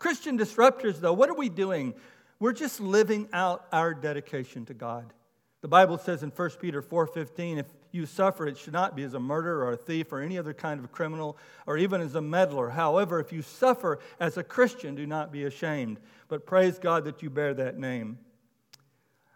[0.00, 1.94] Christian disruptors, though, what are we doing?
[2.40, 5.12] We're just living out our dedication to God.
[5.60, 9.12] The Bible says in 1 Peter 4:15, if you suffer, it should not be as
[9.12, 11.36] a murderer or a thief or any other kind of criminal
[11.66, 12.70] or even as a meddler.
[12.70, 17.22] However, if you suffer as a Christian, do not be ashamed, but praise God that
[17.22, 18.18] you bear that name.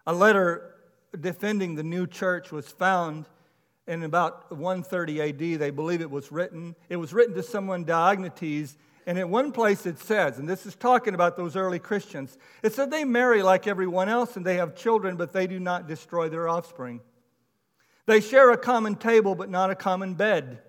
[0.07, 0.73] A letter
[1.19, 3.27] defending the new church was found
[3.87, 5.59] in about 130 AD.
[5.59, 6.75] They believe it was written.
[6.89, 10.75] It was written to someone, Diogenes, and in one place it says, and this is
[10.75, 14.75] talking about those early Christians, it said they marry like everyone else and they have
[14.75, 17.01] children, but they do not destroy their offspring.
[18.07, 20.59] They share a common table, but not a common bed.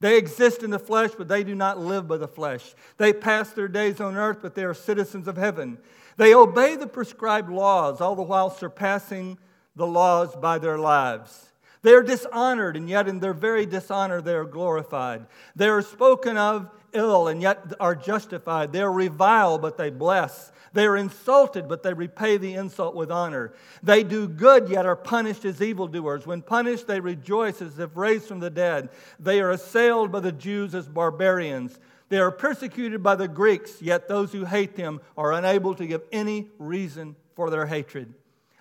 [0.00, 2.74] They exist in the flesh, but they do not live by the flesh.
[2.98, 5.78] They pass their days on earth, but they are citizens of heaven.
[6.16, 9.38] They obey the prescribed laws, all the while surpassing
[9.74, 11.52] the laws by their lives.
[11.82, 15.26] They are dishonored, and yet in their very dishonor they are glorified.
[15.54, 18.72] They are spoken of ill, and yet are justified.
[18.72, 20.50] They are reviled, but they bless.
[20.72, 23.52] They are insulted, but they repay the insult with honor.
[23.82, 26.26] They do good, yet are punished as evildoers.
[26.26, 28.90] When punished, they rejoice as if raised from the dead.
[29.20, 31.78] They are assailed by the Jews as barbarians.
[32.08, 36.02] They are persecuted by the Greeks, yet those who hate them are unable to give
[36.12, 38.12] any reason for their hatred.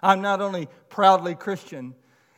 [0.01, 1.95] I'm not only proudly Christian,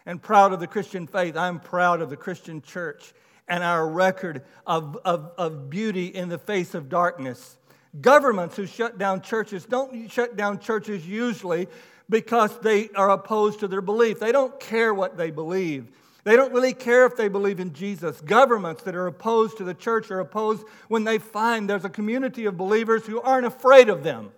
[0.07, 1.35] and proud of the Christian faith.
[1.35, 3.13] I'm proud of the Christian church
[3.47, 7.57] and our record of, of, of beauty in the face of darkness.
[8.01, 11.67] Governments who shut down churches don't shut down churches usually
[12.09, 14.19] because they are opposed to their belief.
[14.19, 15.91] They don't care what they believe.
[16.23, 18.19] They don't really care if they believe in Jesus.
[18.19, 22.45] Governments that are opposed to the church are opposed when they find there's a community
[22.45, 24.31] of believers who aren't afraid of them.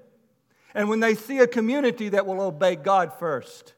[0.76, 3.74] And when they see a community that will obey God first.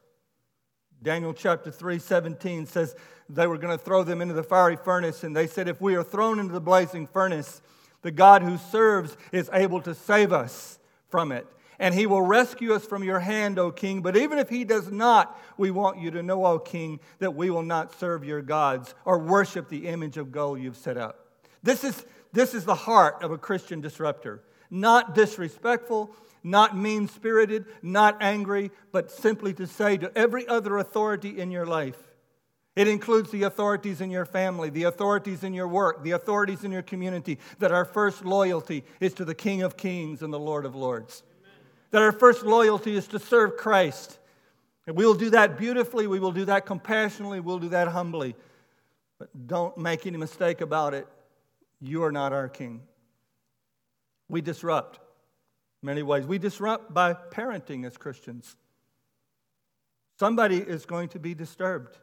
[1.02, 2.94] Daniel chapter 3 17 says
[3.34, 5.94] they were going to throw them into the fiery furnace, and they said, If we
[5.94, 7.62] are thrown into the blazing furnace,
[8.02, 11.46] the God who serves is able to save us from it.
[11.78, 14.02] And he will rescue us from your hand, O king.
[14.02, 17.50] But even if he does not, we want you to know, O king, that we
[17.50, 21.26] will not serve your gods or worship the image of gold you've set up.
[21.62, 24.42] This is, this is the heart of a Christian disruptor.
[24.70, 26.14] Not disrespectful,
[26.44, 31.66] not mean spirited, not angry, but simply to say to every other authority in your
[31.66, 31.98] life.
[32.74, 36.72] It includes the authorities in your family, the authorities in your work, the authorities in
[36.72, 40.64] your community, that our first loyalty is to the King of Kings and the Lord
[40.64, 41.22] of Lords.
[41.42, 41.52] Amen.
[41.90, 44.18] That our first loyalty is to serve Christ.
[44.86, 48.34] And we will do that beautifully, we will do that compassionately, we'll do that humbly.
[49.18, 51.06] But don't make any mistake about it.
[51.80, 52.80] You are not our King.
[54.30, 54.98] We disrupt
[55.82, 56.26] many ways.
[56.26, 58.56] We disrupt by parenting as Christians.
[60.18, 61.98] Somebody is going to be disturbed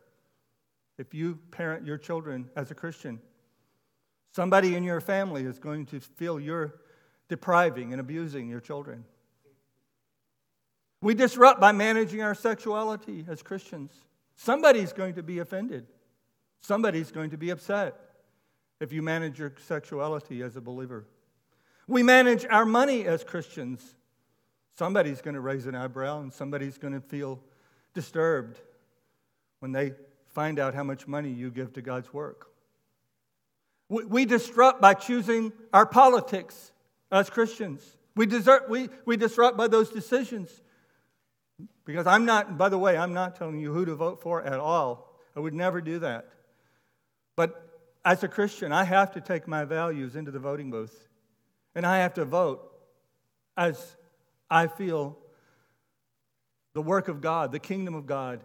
[1.00, 3.20] if you parent your children as a Christian.
[4.32, 6.76] Somebody in your family is going to feel you're
[7.30, 9.06] depriving and abusing your children.
[11.02, 13.94] We disrupt by managing our sexuality as Christians.
[14.36, 15.88] Somebody's going to be offended.
[16.60, 17.96] Somebody's going to be upset
[18.82, 21.06] if you manage your sexuality as a believer.
[21.88, 23.96] We manage our money as Christians.
[24.78, 27.40] Somebody's going to raise an eyebrow and somebody's going to feel
[27.94, 28.60] disturbed
[29.60, 29.94] when they
[30.34, 32.48] find out how much money you give to God's work.
[33.90, 36.72] We, we disrupt by choosing our politics
[37.12, 37.98] as Christians.
[38.16, 40.62] We, desert, we, we disrupt by those decisions.
[41.86, 44.60] Because I'm not, by the way, I'm not telling you who to vote for at
[44.60, 45.16] all.
[45.36, 46.30] I would never do that.
[47.36, 47.70] But
[48.06, 51.08] as a Christian, I have to take my values into the voting booth.
[51.76, 52.72] And I have to vote
[53.58, 53.96] as
[54.50, 55.18] I feel
[56.74, 58.42] the work of God, the kingdom of God,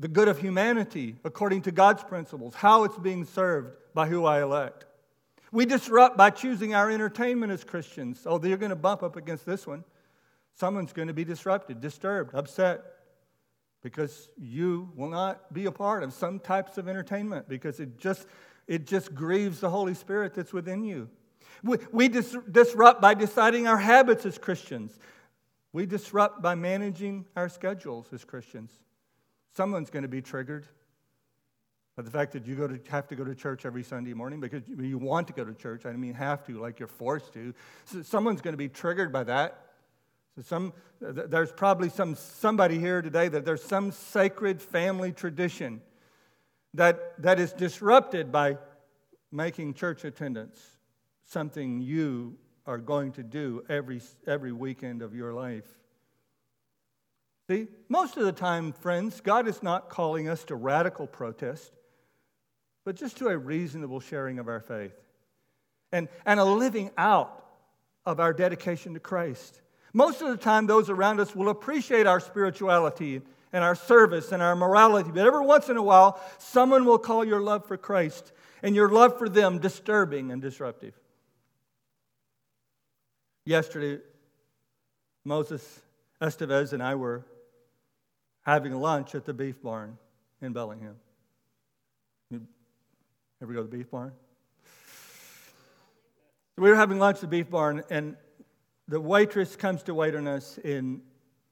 [0.00, 4.42] the good of humanity according to God's principles, how it's being served by who I
[4.42, 4.86] elect.
[5.52, 8.22] We disrupt by choosing our entertainment as Christians.
[8.24, 9.84] Oh, they're going to bump up against this one.
[10.54, 12.82] Someone's going to be disrupted, disturbed, upset
[13.82, 18.26] because you will not be a part of some types of entertainment because it just
[18.66, 21.08] it just grieves the Holy Spirit that's within you.
[21.64, 24.96] We, we dis- disrupt by deciding our habits as Christians.
[25.72, 28.70] We disrupt by managing our schedules as Christians.
[29.56, 30.66] Someone's going to be triggered
[31.96, 34.40] by the fact that you go to, have to go to church every Sunday morning
[34.40, 35.86] because you want to go to church.
[35.86, 37.52] I mean, have to, like you're forced to.
[37.84, 39.66] So someone's going to be triggered by that.
[40.36, 45.80] So some, there's probably some, somebody here today that there's some sacred family tradition
[46.74, 48.58] that, that is disrupted by
[49.32, 50.58] making church attendance
[51.24, 52.36] something you
[52.66, 55.66] are going to do every, every weekend of your life.
[57.50, 61.72] See, most of the time, friends, God is not calling us to radical protest,
[62.84, 64.94] but just to a reasonable sharing of our faith
[65.90, 67.44] and, and a living out
[68.06, 69.62] of our dedication to Christ.
[69.92, 73.20] Most of the time, those around us will appreciate our spirituality
[73.52, 75.10] and our service and our morality.
[75.12, 78.30] But every once in a while, someone will call your love for Christ
[78.62, 80.94] and your love for them disturbing and disruptive.
[83.44, 84.00] Yesterday,
[85.24, 85.80] Moses
[86.22, 87.24] Estevez and I were
[88.50, 89.96] having lunch at the beef barn
[90.42, 90.96] in Bellingham.
[92.30, 92.42] You
[93.40, 94.12] ever go to the beef barn?
[96.56, 98.16] we were having lunch at the beef barn, and
[98.88, 101.00] the waitress comes to wait on us, and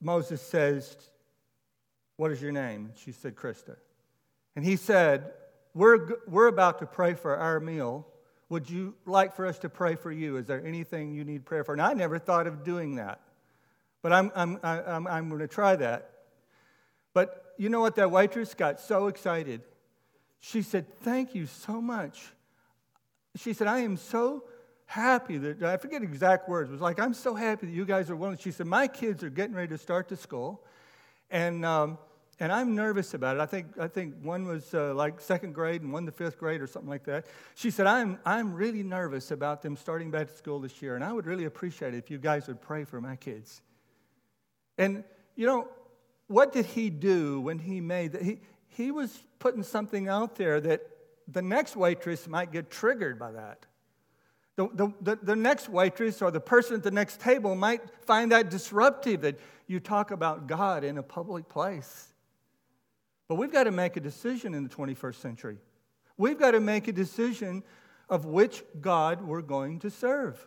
[0.01, 0.95] Moses says,
[2.17, 2.91] what is your name?
[3.03, 3.77] She said, Krista.
[4.57, 5.31] And he said,
[5.73, 8.07] we're, we're about to pray for our meal.
[8.49, 10.35] Would you like for us to pray for you?
[10.35, 11.71] Is there anything you need prayer for?
[11.71, 13.21] And I never thought of doing that.
[14.01, 16.18] But I'm, I'm, I'm, I'm going to try that.
[17.19, 17.97] But you know what?
[17.97, 19.59] That waitress got so excited.
[20.39, 22.31] She said, Thank you so much.
[23.35, 24.45] She said, I am so
[24.85, 28.09] happy that, I forget exact words, it was like, I'm so happy that you guys
[28.09, 28.37] are willing.
[28.37, 30.63] She said, My kids are getting ready to start to school.
[31.29, 31.97] And, um,
[32.39, 33.41] and I'm nervous about it.
[33.41, 36.61] I think, I think one was uh, like second grade and one the fifth grade
[36.61, 37.25] or something like that.
[37.55, 41.03] She said, I'm, I'm really nervous about them starting back to school this year, and
[41.03, 43.61] I would really appreciate it if you guys would pray for my kids.
[44.77, 45.03] And,
[45.35, 45.67] you know,
[46.29, 48.21] what did he do when he made that?
[48.21, 50.87] He, he was putting something out there that
[51.27, 53.65] the next waitress might get triggered by that.
[54.55, 58.31] The, the, the, the, next waitress or the person at the next table might find
[58.31, 62.13] that disruptive that you talk about God in a public place.
[63.27, 65.57] But we've got to make a decision in the 21st century.
[66.17, 67.63] We've got to make a decision
[68.07, 70.45] of which God we're going to serve.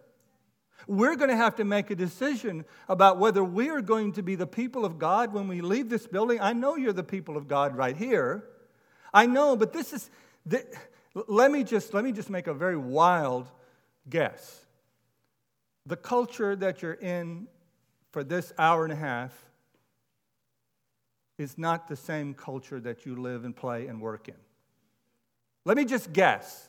[0.86, 4.34] We're going to have to make a decision about whether we are going to be
[4.34, 6.40] the people of God when we leave this building.
[6.40, 8.44] I know you're the people of God right here.
[9.12, 10.10] I know, but this is.
[11.28, 13.50] let me just let me just make a very wild
[14.08, 14.64] guess.
[15.86, 17.48] The culture that you're in
[18.12, 19.32] for this hour and a half
[21.38, 24.34] is not the same culture that you live and play and work in.
[25.64, 26.68] Let me just guess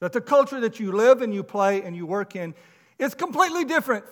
[0.00, 2.54] that the culture that you live and you play and you work in
[2.98, 4.04] is completely different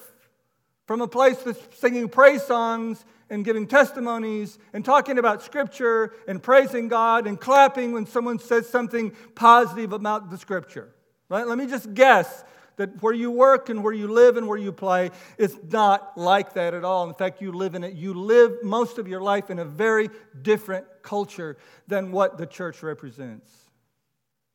[0.86, 6.42] from a place that's singing praise songs and giving testimonies and talking about scripture and
[6.42, 10.94] praising God and clapping when someone says something positive about the scripture.
[11.28, 11.46] Right?
[11.46, 12.44] Let me just guess
[12.76, 16.52] that where you work and where you live and where you play is not like
[16.52, 17.08] that at all.
[17.08, 17.94] In fact, you live in it.
[17.94, 20.10] You live most of your life in a very
[20.42, 21.56] different culture
[21.88, 23.50] than what the church represents.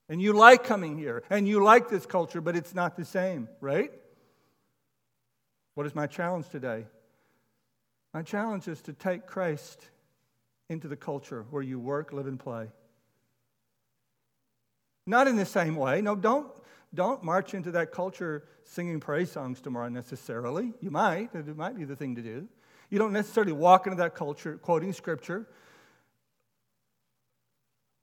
[0.07, 3.49] And you like coming here and you like this culture, but it's not the same,
[3.59, 3.91] right?
[5.81, 6.85] What is my challenge today?
[8.13, 9.89] My challenge is to take Christ
[10.69, 12.67] into the culture where you work, live, and play.
[15.07, 15.99] Not in the same way.
[16.01, 16.51] No, don't,
[16.93, 20.71] don't march into that culture singing praise songs tomorrow necessarily.
[20.81, 22.47] You might, it might be the thing to do.
[22.91, 25.47] You don't necessarily walk into that culture quoting scripture.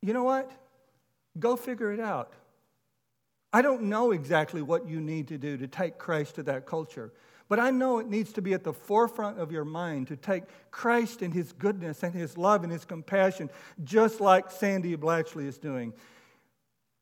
[0.02, 0.50] You know what?
[1.38, 2.32] Go figure it out.
[3.52, 7.12] I don't know exactly what you need to do to take Christ to that culture,
[7.48, 10.44] but I know it needs to be at the forefront of your mind to take
[10.70, 13.48] Christ and His goodness and His love and His compassion,
[13.84, 15.94] just like Sandy Blatchley is doing.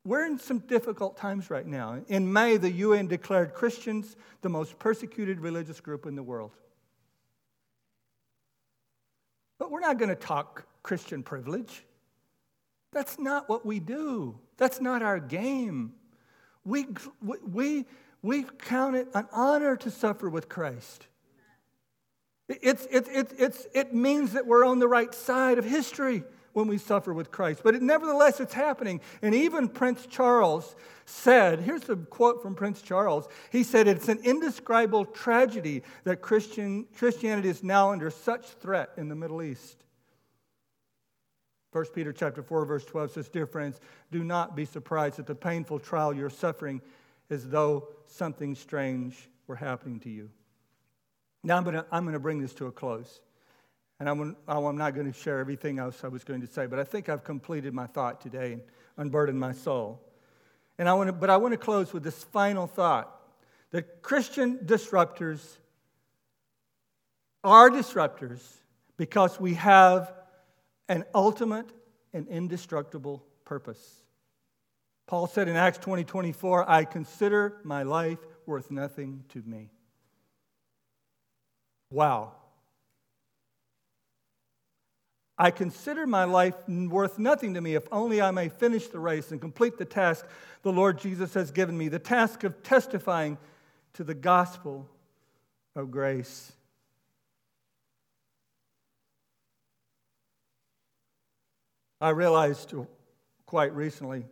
[0.04, 2.00] We're in some difficult times right now.
[2.06, 6.52] In May, the UN declared Christians the most persecuted religious group in the world.
[9.58, 11.84] But we're not going to talk Christian privilege.
[12.92, 14.38] That's not what we do.
[14.58, 15.94] That's not our game.
[16.64, 16.86] We,
[17.44, 17.84] we,
[18.26, 21.06] we count it an honor to suffer with Christ.
[22.48, 27.14] It's, it's, it means that we're on the right side of history when we suffer
[27.14, 27.60] with Christ.
[27.62, 29.00] But it, nevertheless, it's happening.
[29.22, 30.74] And even Prince Charles
[31.04, 33.28] said here's a quote from Prince Charles.
[33.52, 39.08] He said, It's an indescribable tragedy that Christian, Christianity is now under such threat in
[39.08, 39.84] the Middle East.
[41.70, 43.78] 1 Peter chapter 4 verse 12 says, "Dear friends,
[44.10, 46.80] do not be surprised at the painful trial you're suffering
[47.30, 50.30] as though something strange were happening to you."
[51.42, 53.20] Now I'm going to, I'm going to bring this to a close.
[53.98, 56.78] And I'm, I'm not going to share everything else I was going to say, but
[56.78, 58.62] I think I've completed my thought today and
[58.98, 60.02] unburdened my soul.
[60.78, 63.10] And I want to, but I want to close with this final thought
[63.70, 65.56] that Christian disruptors
[67.42, 68.42] are disruptors
[68.96, 70.12] because we have
[70.88, 71.70] an ultimate
[72.12, 74.02] and indestructible purpose.
[75.06, 79.70] Paul said in Acts 20 24, I consider my life worth nothing to me.
[81.90, 82.32] Wow.
[85.38, 89.32] I consider my life worth nothing to me if only I may finish the race
[89.32, 90.26] and complete the task
[90.62, 93.36] the Lord Jesus has given me the task of testifying
[93.94, 94.88] to the gospel
[95.74, 96.52] of grace.
[102.00, 102.74] I realized
[103.44, 104.26] quite recently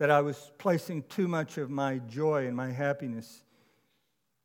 [0.00, 3.42] that I was placing too much of my joy and my happiness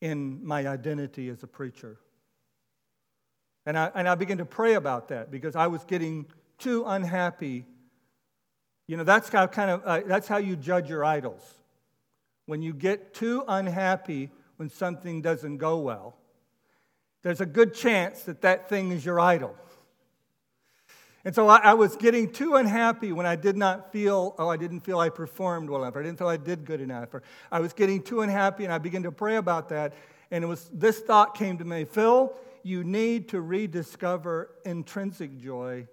[0.01, 1.97] in my identity as a preacher.
[3.65, 6.25] And I, and I began to pray about that because I was getting
[6.59, 7.65] too unhappy.
[8.87, 11.41] You know, that's how kind of uh, that's how you judge your idols.
[12.47, 16.17] When you get too unhappy when something doesn't go well,
[17.23, 19.55] there's a good chance that that thing is your idol.
[21.25, 24.57] And so I, I, was getting too unhappy when I did not feel, oh, I
[24.57, 25.97] didn't feel I performed well enough.
[25.97, 27.15] I didn't feel I did good enough.
[27.15, 29.93] Or I was getting too unhappy, and I began to pray about that.
[30.29, 35.87] And it was this thought came to me Phil, you need to rediscover intrinsic joy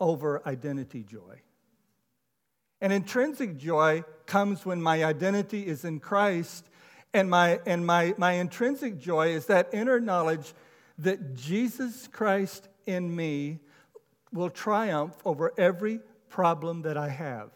[0.00, 1.40] over identity joy.
[2.80, 6.68] And intrinsic joy comes when my identity is in Christ,
[7.12, 10.52] and my, and my, my intrinsic joy is that inner knowledge
[10.98, 13.60] that Jesus Christ in me
[14.34, 17.50] will triumph over every problem that I have.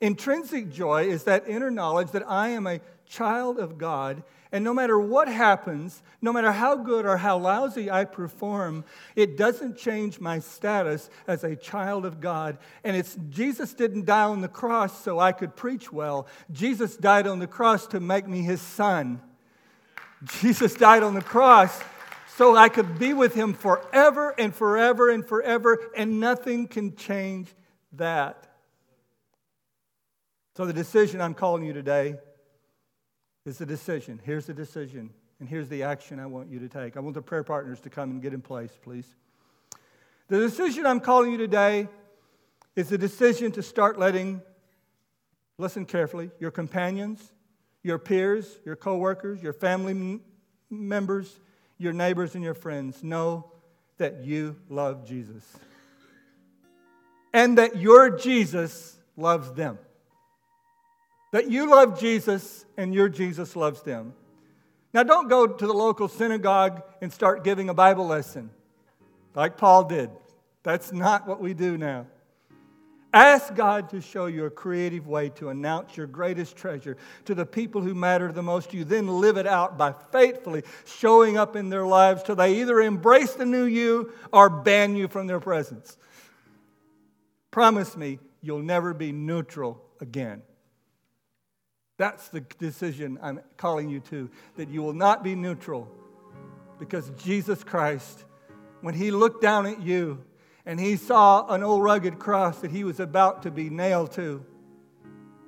[0.00, 4.74] Intrinsic joy is that inner knowledge that I am a child of God, and no
[4.74, 8.84] matter what happens, no matter how good or how lousy I perform,
[9.16, 12.58] it doesn't change my status as a child of God.
[12.84, 16.26] And it's Jesus didn't die on the cross so I could preach well.
[16.52, 19.20] Jesus died on the cross to make me his son.
[20.40, 21.82] Jesus died on the cross
[22.36, 27.54] so I could be with him forever and forever and forever, and nothing can change
[27.92, 28.48] that.
[30.56, 32.16] So, the decision I'm calling you today
[33.44, 34.20] is the decision.
[34.24, 36.96] Here's the decision, and here's the action I want you to take.
[36.96, 39.06] I want the prayer partners to come and get in place, please.
[40.28, 41.88] The decision I'm calling you today
[42.74, 44.42] is the decision to start letting,
[45.58, 47.32] listen carefully, your companions,
[47.82, 50.20] your peers, your coworkers, your family
[50.70, 51.38] members,
[51.78, 53.50] your neighbors, and your friends know
[53.98, 55.44] that you love Jesus.
[57.32, 59.78] And that your Jesus loves them.
[61.32, 64.14] That you love Jesus and your Jesus loves them.
[64.92, 68.50] Now, don't go to the local synagogue and start giving a Bible lesson
[69.34, 70.10] like Paul did.
[70.62, 72.06] That's not what we do now.
[73.14, 76.96] Ask God to show you a creative way to announce your greatest treasure
[77.26, 78.82] to the people who matter the most to you.
[78.82, 83.34] Then live it out by faithfully showing up in their lives till they either embrace
[83.34, 85.96] the new you or ban you from their presence.
[87.52, 90.42] Promise me you'll never be neutral again.
[91.98, 95.88] That's the decision I'm calling you to, that you will not be neutral
[96.80, 98.24] because Jesus Christ,
[98.80, 100.24] when He looked down at you,
[100.66, 104.44] and he saw an old rugged cross that he was about to be nailed to.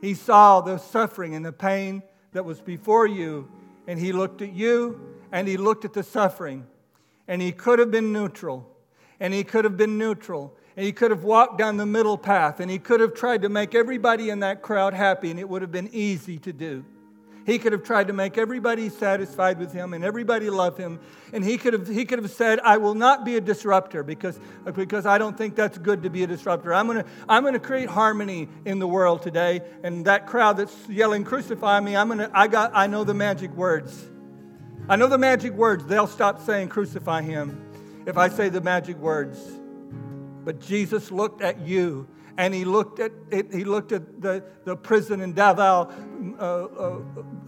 [0.00, 2.02] He saw the suffering and the pain
[2.32, 3.50] that was before you,
[3.86, 5.00] and He looked at you
[5.32, 6.66] and He looked at the suffering.
[7.26, 8.70] And He could have been neutral,
[9.18, 12.60] and He could have been neutral, and He could have walked down the middle path,
[12.60, 15.62] and He could have tried to make everybody in that crowd happy, and it would
[15.62, 16.84] have been easy to do.
[17.46, 20.98] He could have tried to make everybody satisfied with him and everybody love him.
[21.32, 24.40] And he could have, he could have said, I will not be a disruptor because,
[24.74, 26.74] because I don't think that's good to be a disruptor.
[26.74, 29.60] I'm going to I'm going to create harmony in the world today.
[29.84, 33.14] And that crowd that's yelling, crucify me, I'm going to, I, got, I know the
[33.14, 34.06] magic words.
[34.88, 35.84] I know the magic words.
[35.84, 37.62] They'll stop saying, crucify him
[38.06, 39.38] if I say the magic words.
[40.44, 45.20] But Jesus looked at you and he looked at he looked at the, the prison
[45.20, 45.90] in Davao,
[46.38, 46.98] uh, uh,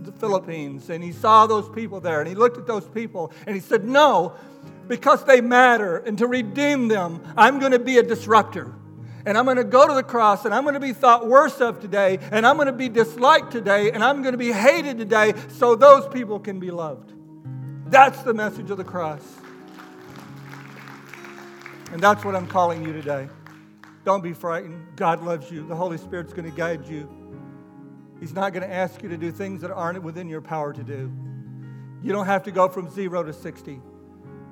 [0.00, 3.54] the Philippines, and he saw those people there, and he looked at those people, and
[3.54, 4.34] he said, "No,
[4.86, 8.74] because they matter, and to redeem them, I'm going to be a disruptor."
[9.26, 11.60] And I'm going to go to the cross and I'm going to be thought worse
[11.60, 14.96] of today and I'm going to be disliked today and I'm going to be hated
[14.96, 17.12] today so those people can be loved.
[17.90, 19.20] That's the message of the cross.
[21.92, 23.28] And that's what I'm calling you today.
[24.08, 24.96] Don't be frightened.
[24.96, 25.68] God loves you.
[25.68, 27.10] The Holy Spirit's going to guide you.
[28.18, 30.82] He's not going to ask you to do things that aren't within your power to
[30.82, 31.12] do.
[32.02, 33.82] You don't have to go from zero to 60.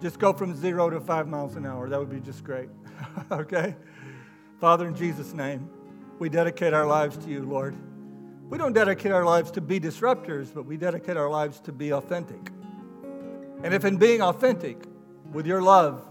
[0.02, 1.88] Just go from zero to five miles an hour.
[1.88, 2.68] That would be just great.
[3.32, 3.74] okay?
[4.60, 5.70] Father, in Jesus' name,
[6.18, 7.74] we dedicate our lives to you, Lord.
[8.50, 11.94] We don't dedicate our lives to be disruptors, but we dedicate our lives to be
[11.94, 12.50] authentic.
[13.64, 14.84] And if in being authentic
[15.32, 16.06] with your love,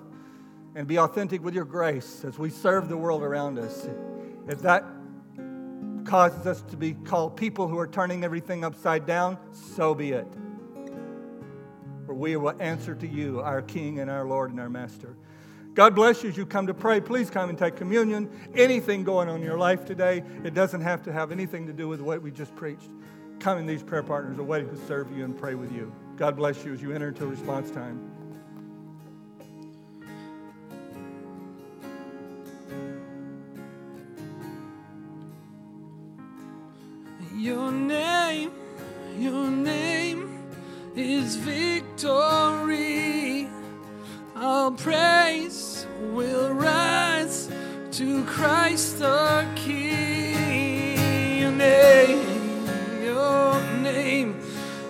[0.76, 3.88] and be authentic with your grace as we serve the world around us.
[4.48, 4.84] If that
[6.06, 10.28] causes us to be called people who are turning everything upside down, so be it.
[12.06, 15.16] For we will answer to you, our King and our Lord and our Master.
[15.74, 17.02] God bless you as you come to pray.
[17.02, 18.30] Please come and take communion.
[18.54, 21.88] Anything going on in your life today, it doesn't have to have anything to do
[21.88, 22.90] with what we just preached.
[23.40, 25.92] Come in, these prayer partners are waiting to serve you and pray with you.
[26.16, 28.15] God bless you as you enter into response time.
[48.46, 51.40] Christ the King.
[51.40, 52.22] Your name,
[53.04, 54.40] your name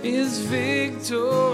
[0.04, 1.45] is victory.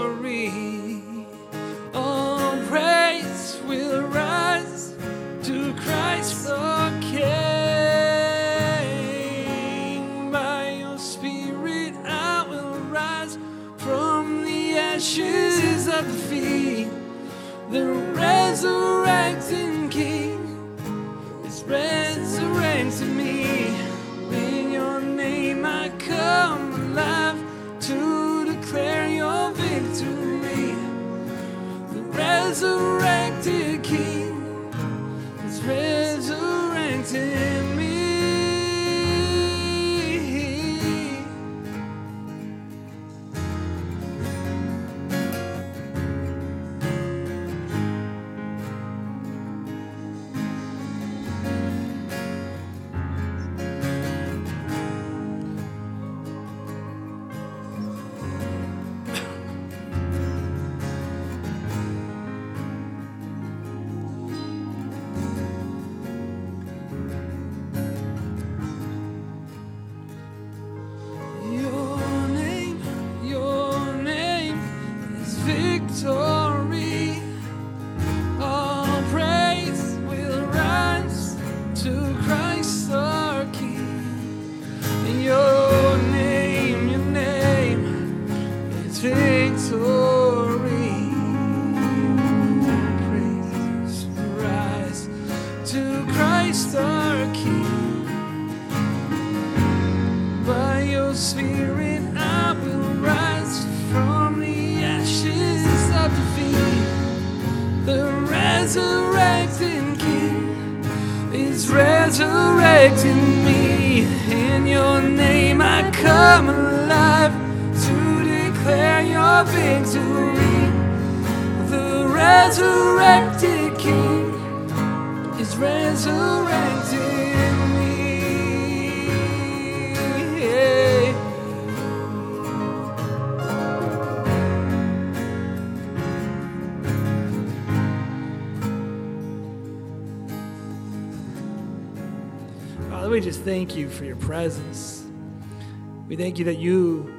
[146.12, 147.10] We thank you that you,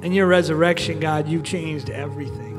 [0.00, 2.54] in your resurrection, God, you've changed everything.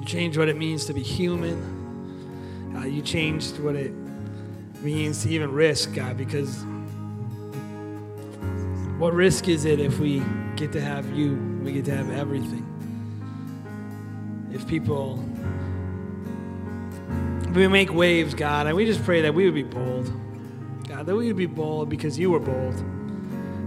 [0.00, 2.72] You changed what it means to be human.
[2.72, 3.92] God, you changed what it
[4.80, 6.64] means to even risk, God, because
[8.96, 10.22] what risk is it if we
[10.56, 11.34] get to have you?
[11.62, 12.64] We get to have everything.
[14.50, 15.22] If people,
[17.42, 20.10] if we make waves, God, and we just pray that we would be bold.
[21.06, 22.82] God, that we would be bold because you were bold.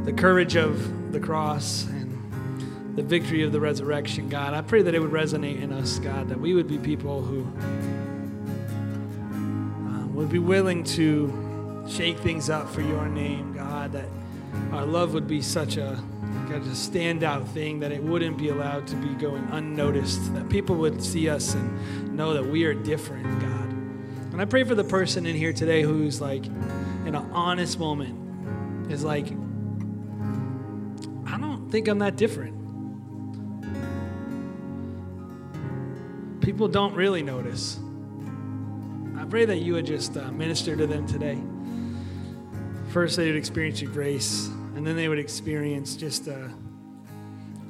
[0.03, 4.53] The courage of the cross and the victory of the resurrection, God.
[4.53, 7.45] I pray that it would resonate in us, God, that we would be people who
[9.87, 14.09] uh, would be willing to shake things up for your name, God, that
[14.73, 18.97] our love would be such a, a standout thing that it wouldn't be allowed to
[18.97, 23.69] be going unnoticed, that people would see us and know that we are different, God.
[24.33, 26.43] And I pray for the person in here today who's like,
[27.09, 29.25] in an honest moment, is like,
[31.25, 32.55] I don't think I'm that different.
[36.39, 37.79] People don't really notice.
[39.17, 41.39] I pray that you would just uh, minister to them today.
[42.89, 44.45] First, they would experience your grace,
[44.75, 46.51] and then they would experience just a,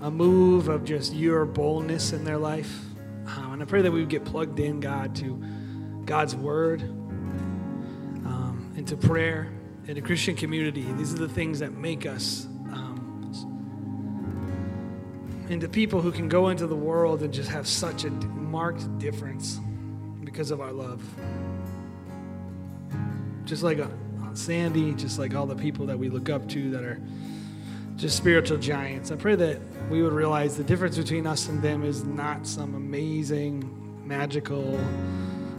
[0.02, 2.78] a move of just your boldness in their life.
[3.26, 5.42] Um, and I pray that we would get plugged in, God, to
[6.04, 6.84] God's word,
[8.94, 9.54] um, prayer, prayer,
[9.88, 10.86] into Christian community.
[10.94, 12.96] These are the things that make us um,
[15.50, 19.60] into people who can go into the world and just have such a marked difference
[20.24, 21.04] because of our love.
[23.46, 23.90] Just like a
[24.34, 27.02] Sandy, just like all the people that we look up to that are
[27.96, 29.12] just spiritual giants.
[29.12, 29.60] I pray that
[29.90, 34.80] we would realize the difference between us and them is not some amazing, magical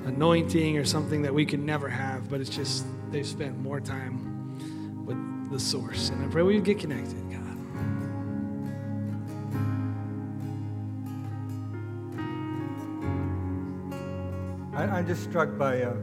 [0.07, 5.05] anointing or something that we can never have, but it's just they've spent more time
[5.07, 6.11] with the source.
[6.11, 7.40] And I pray we get connected, God.
[14.74, 15.94] I, I'm just struck by uh,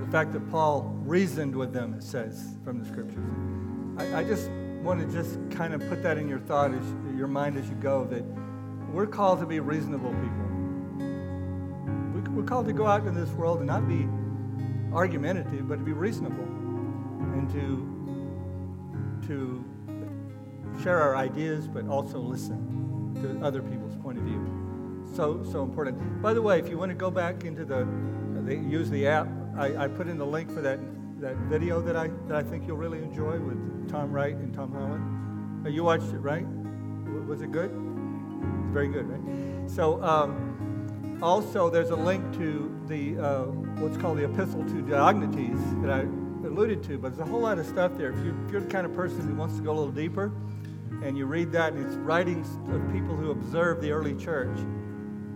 [0.00, 3.24] the fact that Paul reasoned with them, it says from the scriptures.
[3.98, 4.50] I, I just
[4.82, 6.82] want to just kind of put that in your thought, as,
[7.16, 8.24] your mind as you go, that
[8.92, 10.51] we're called to be reasonable people.
[12.42, 14.08] We, we're called to go out in this world and not be
[14.92, 16.42] argumentative, but to be reasonable
[17.34, 17.88] and to
[19.28, 19.64] to
[20.82, 25.04] share our ideas, but also listen to other people's point of view.
[25.14, 26.20] So so important.
[26.20, 27.86] By the way, if you want to go back into the,
[28.44, 30.80] the use the app, I, I put in the link for that
[31.20, 34.72] that video that I that I think you'll really enjoy with Tom Wright and Tom
[34.72, 35.64] Holland.
[35.64, 36.46] Uh, you watched it, right?
[37.28, 37.70] Was it good?
[37.70, 39.70] It's very good, right?
[39.70, 40.02] So.
[40.02, 40.48] Um,
[41.22, 43.44] also, there's a link to the uh,
[43.78, 46.00] what's called the Epistle to Diognetus that I
[46.46, 48.10] alluded to, but there's a whole lot of stuff there.
[48.10, 50.32] If, you, if you're the kind of person who wants to go a little deeper,
[51.02, 54.58] and you read that, and it's writings of people who observed the early church,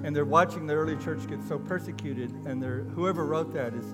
[0.02, 3.86] and they're watching the early church get so persecuted, and they're, whoever wrote that is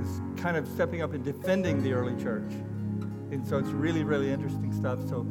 [0.00, 2.52] is kind of stepping up and defending the early church,
[3.30, 4.98] and so it's really really interesting stuff.
[5.08, 5.22] So,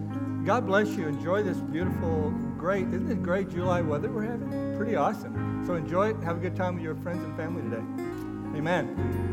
[0.43, 1.07] God bless you.
[1.07, 4.66] Enjoy this beautiful, great, isn't it great July weather we're having?
[4.77, 5.63] Pretty awesome.
[5.65, 6.17] So enjoy it.
[6.23, 8.57] Have a good time with your friends and family today.
[8.57, 9.26] Amen.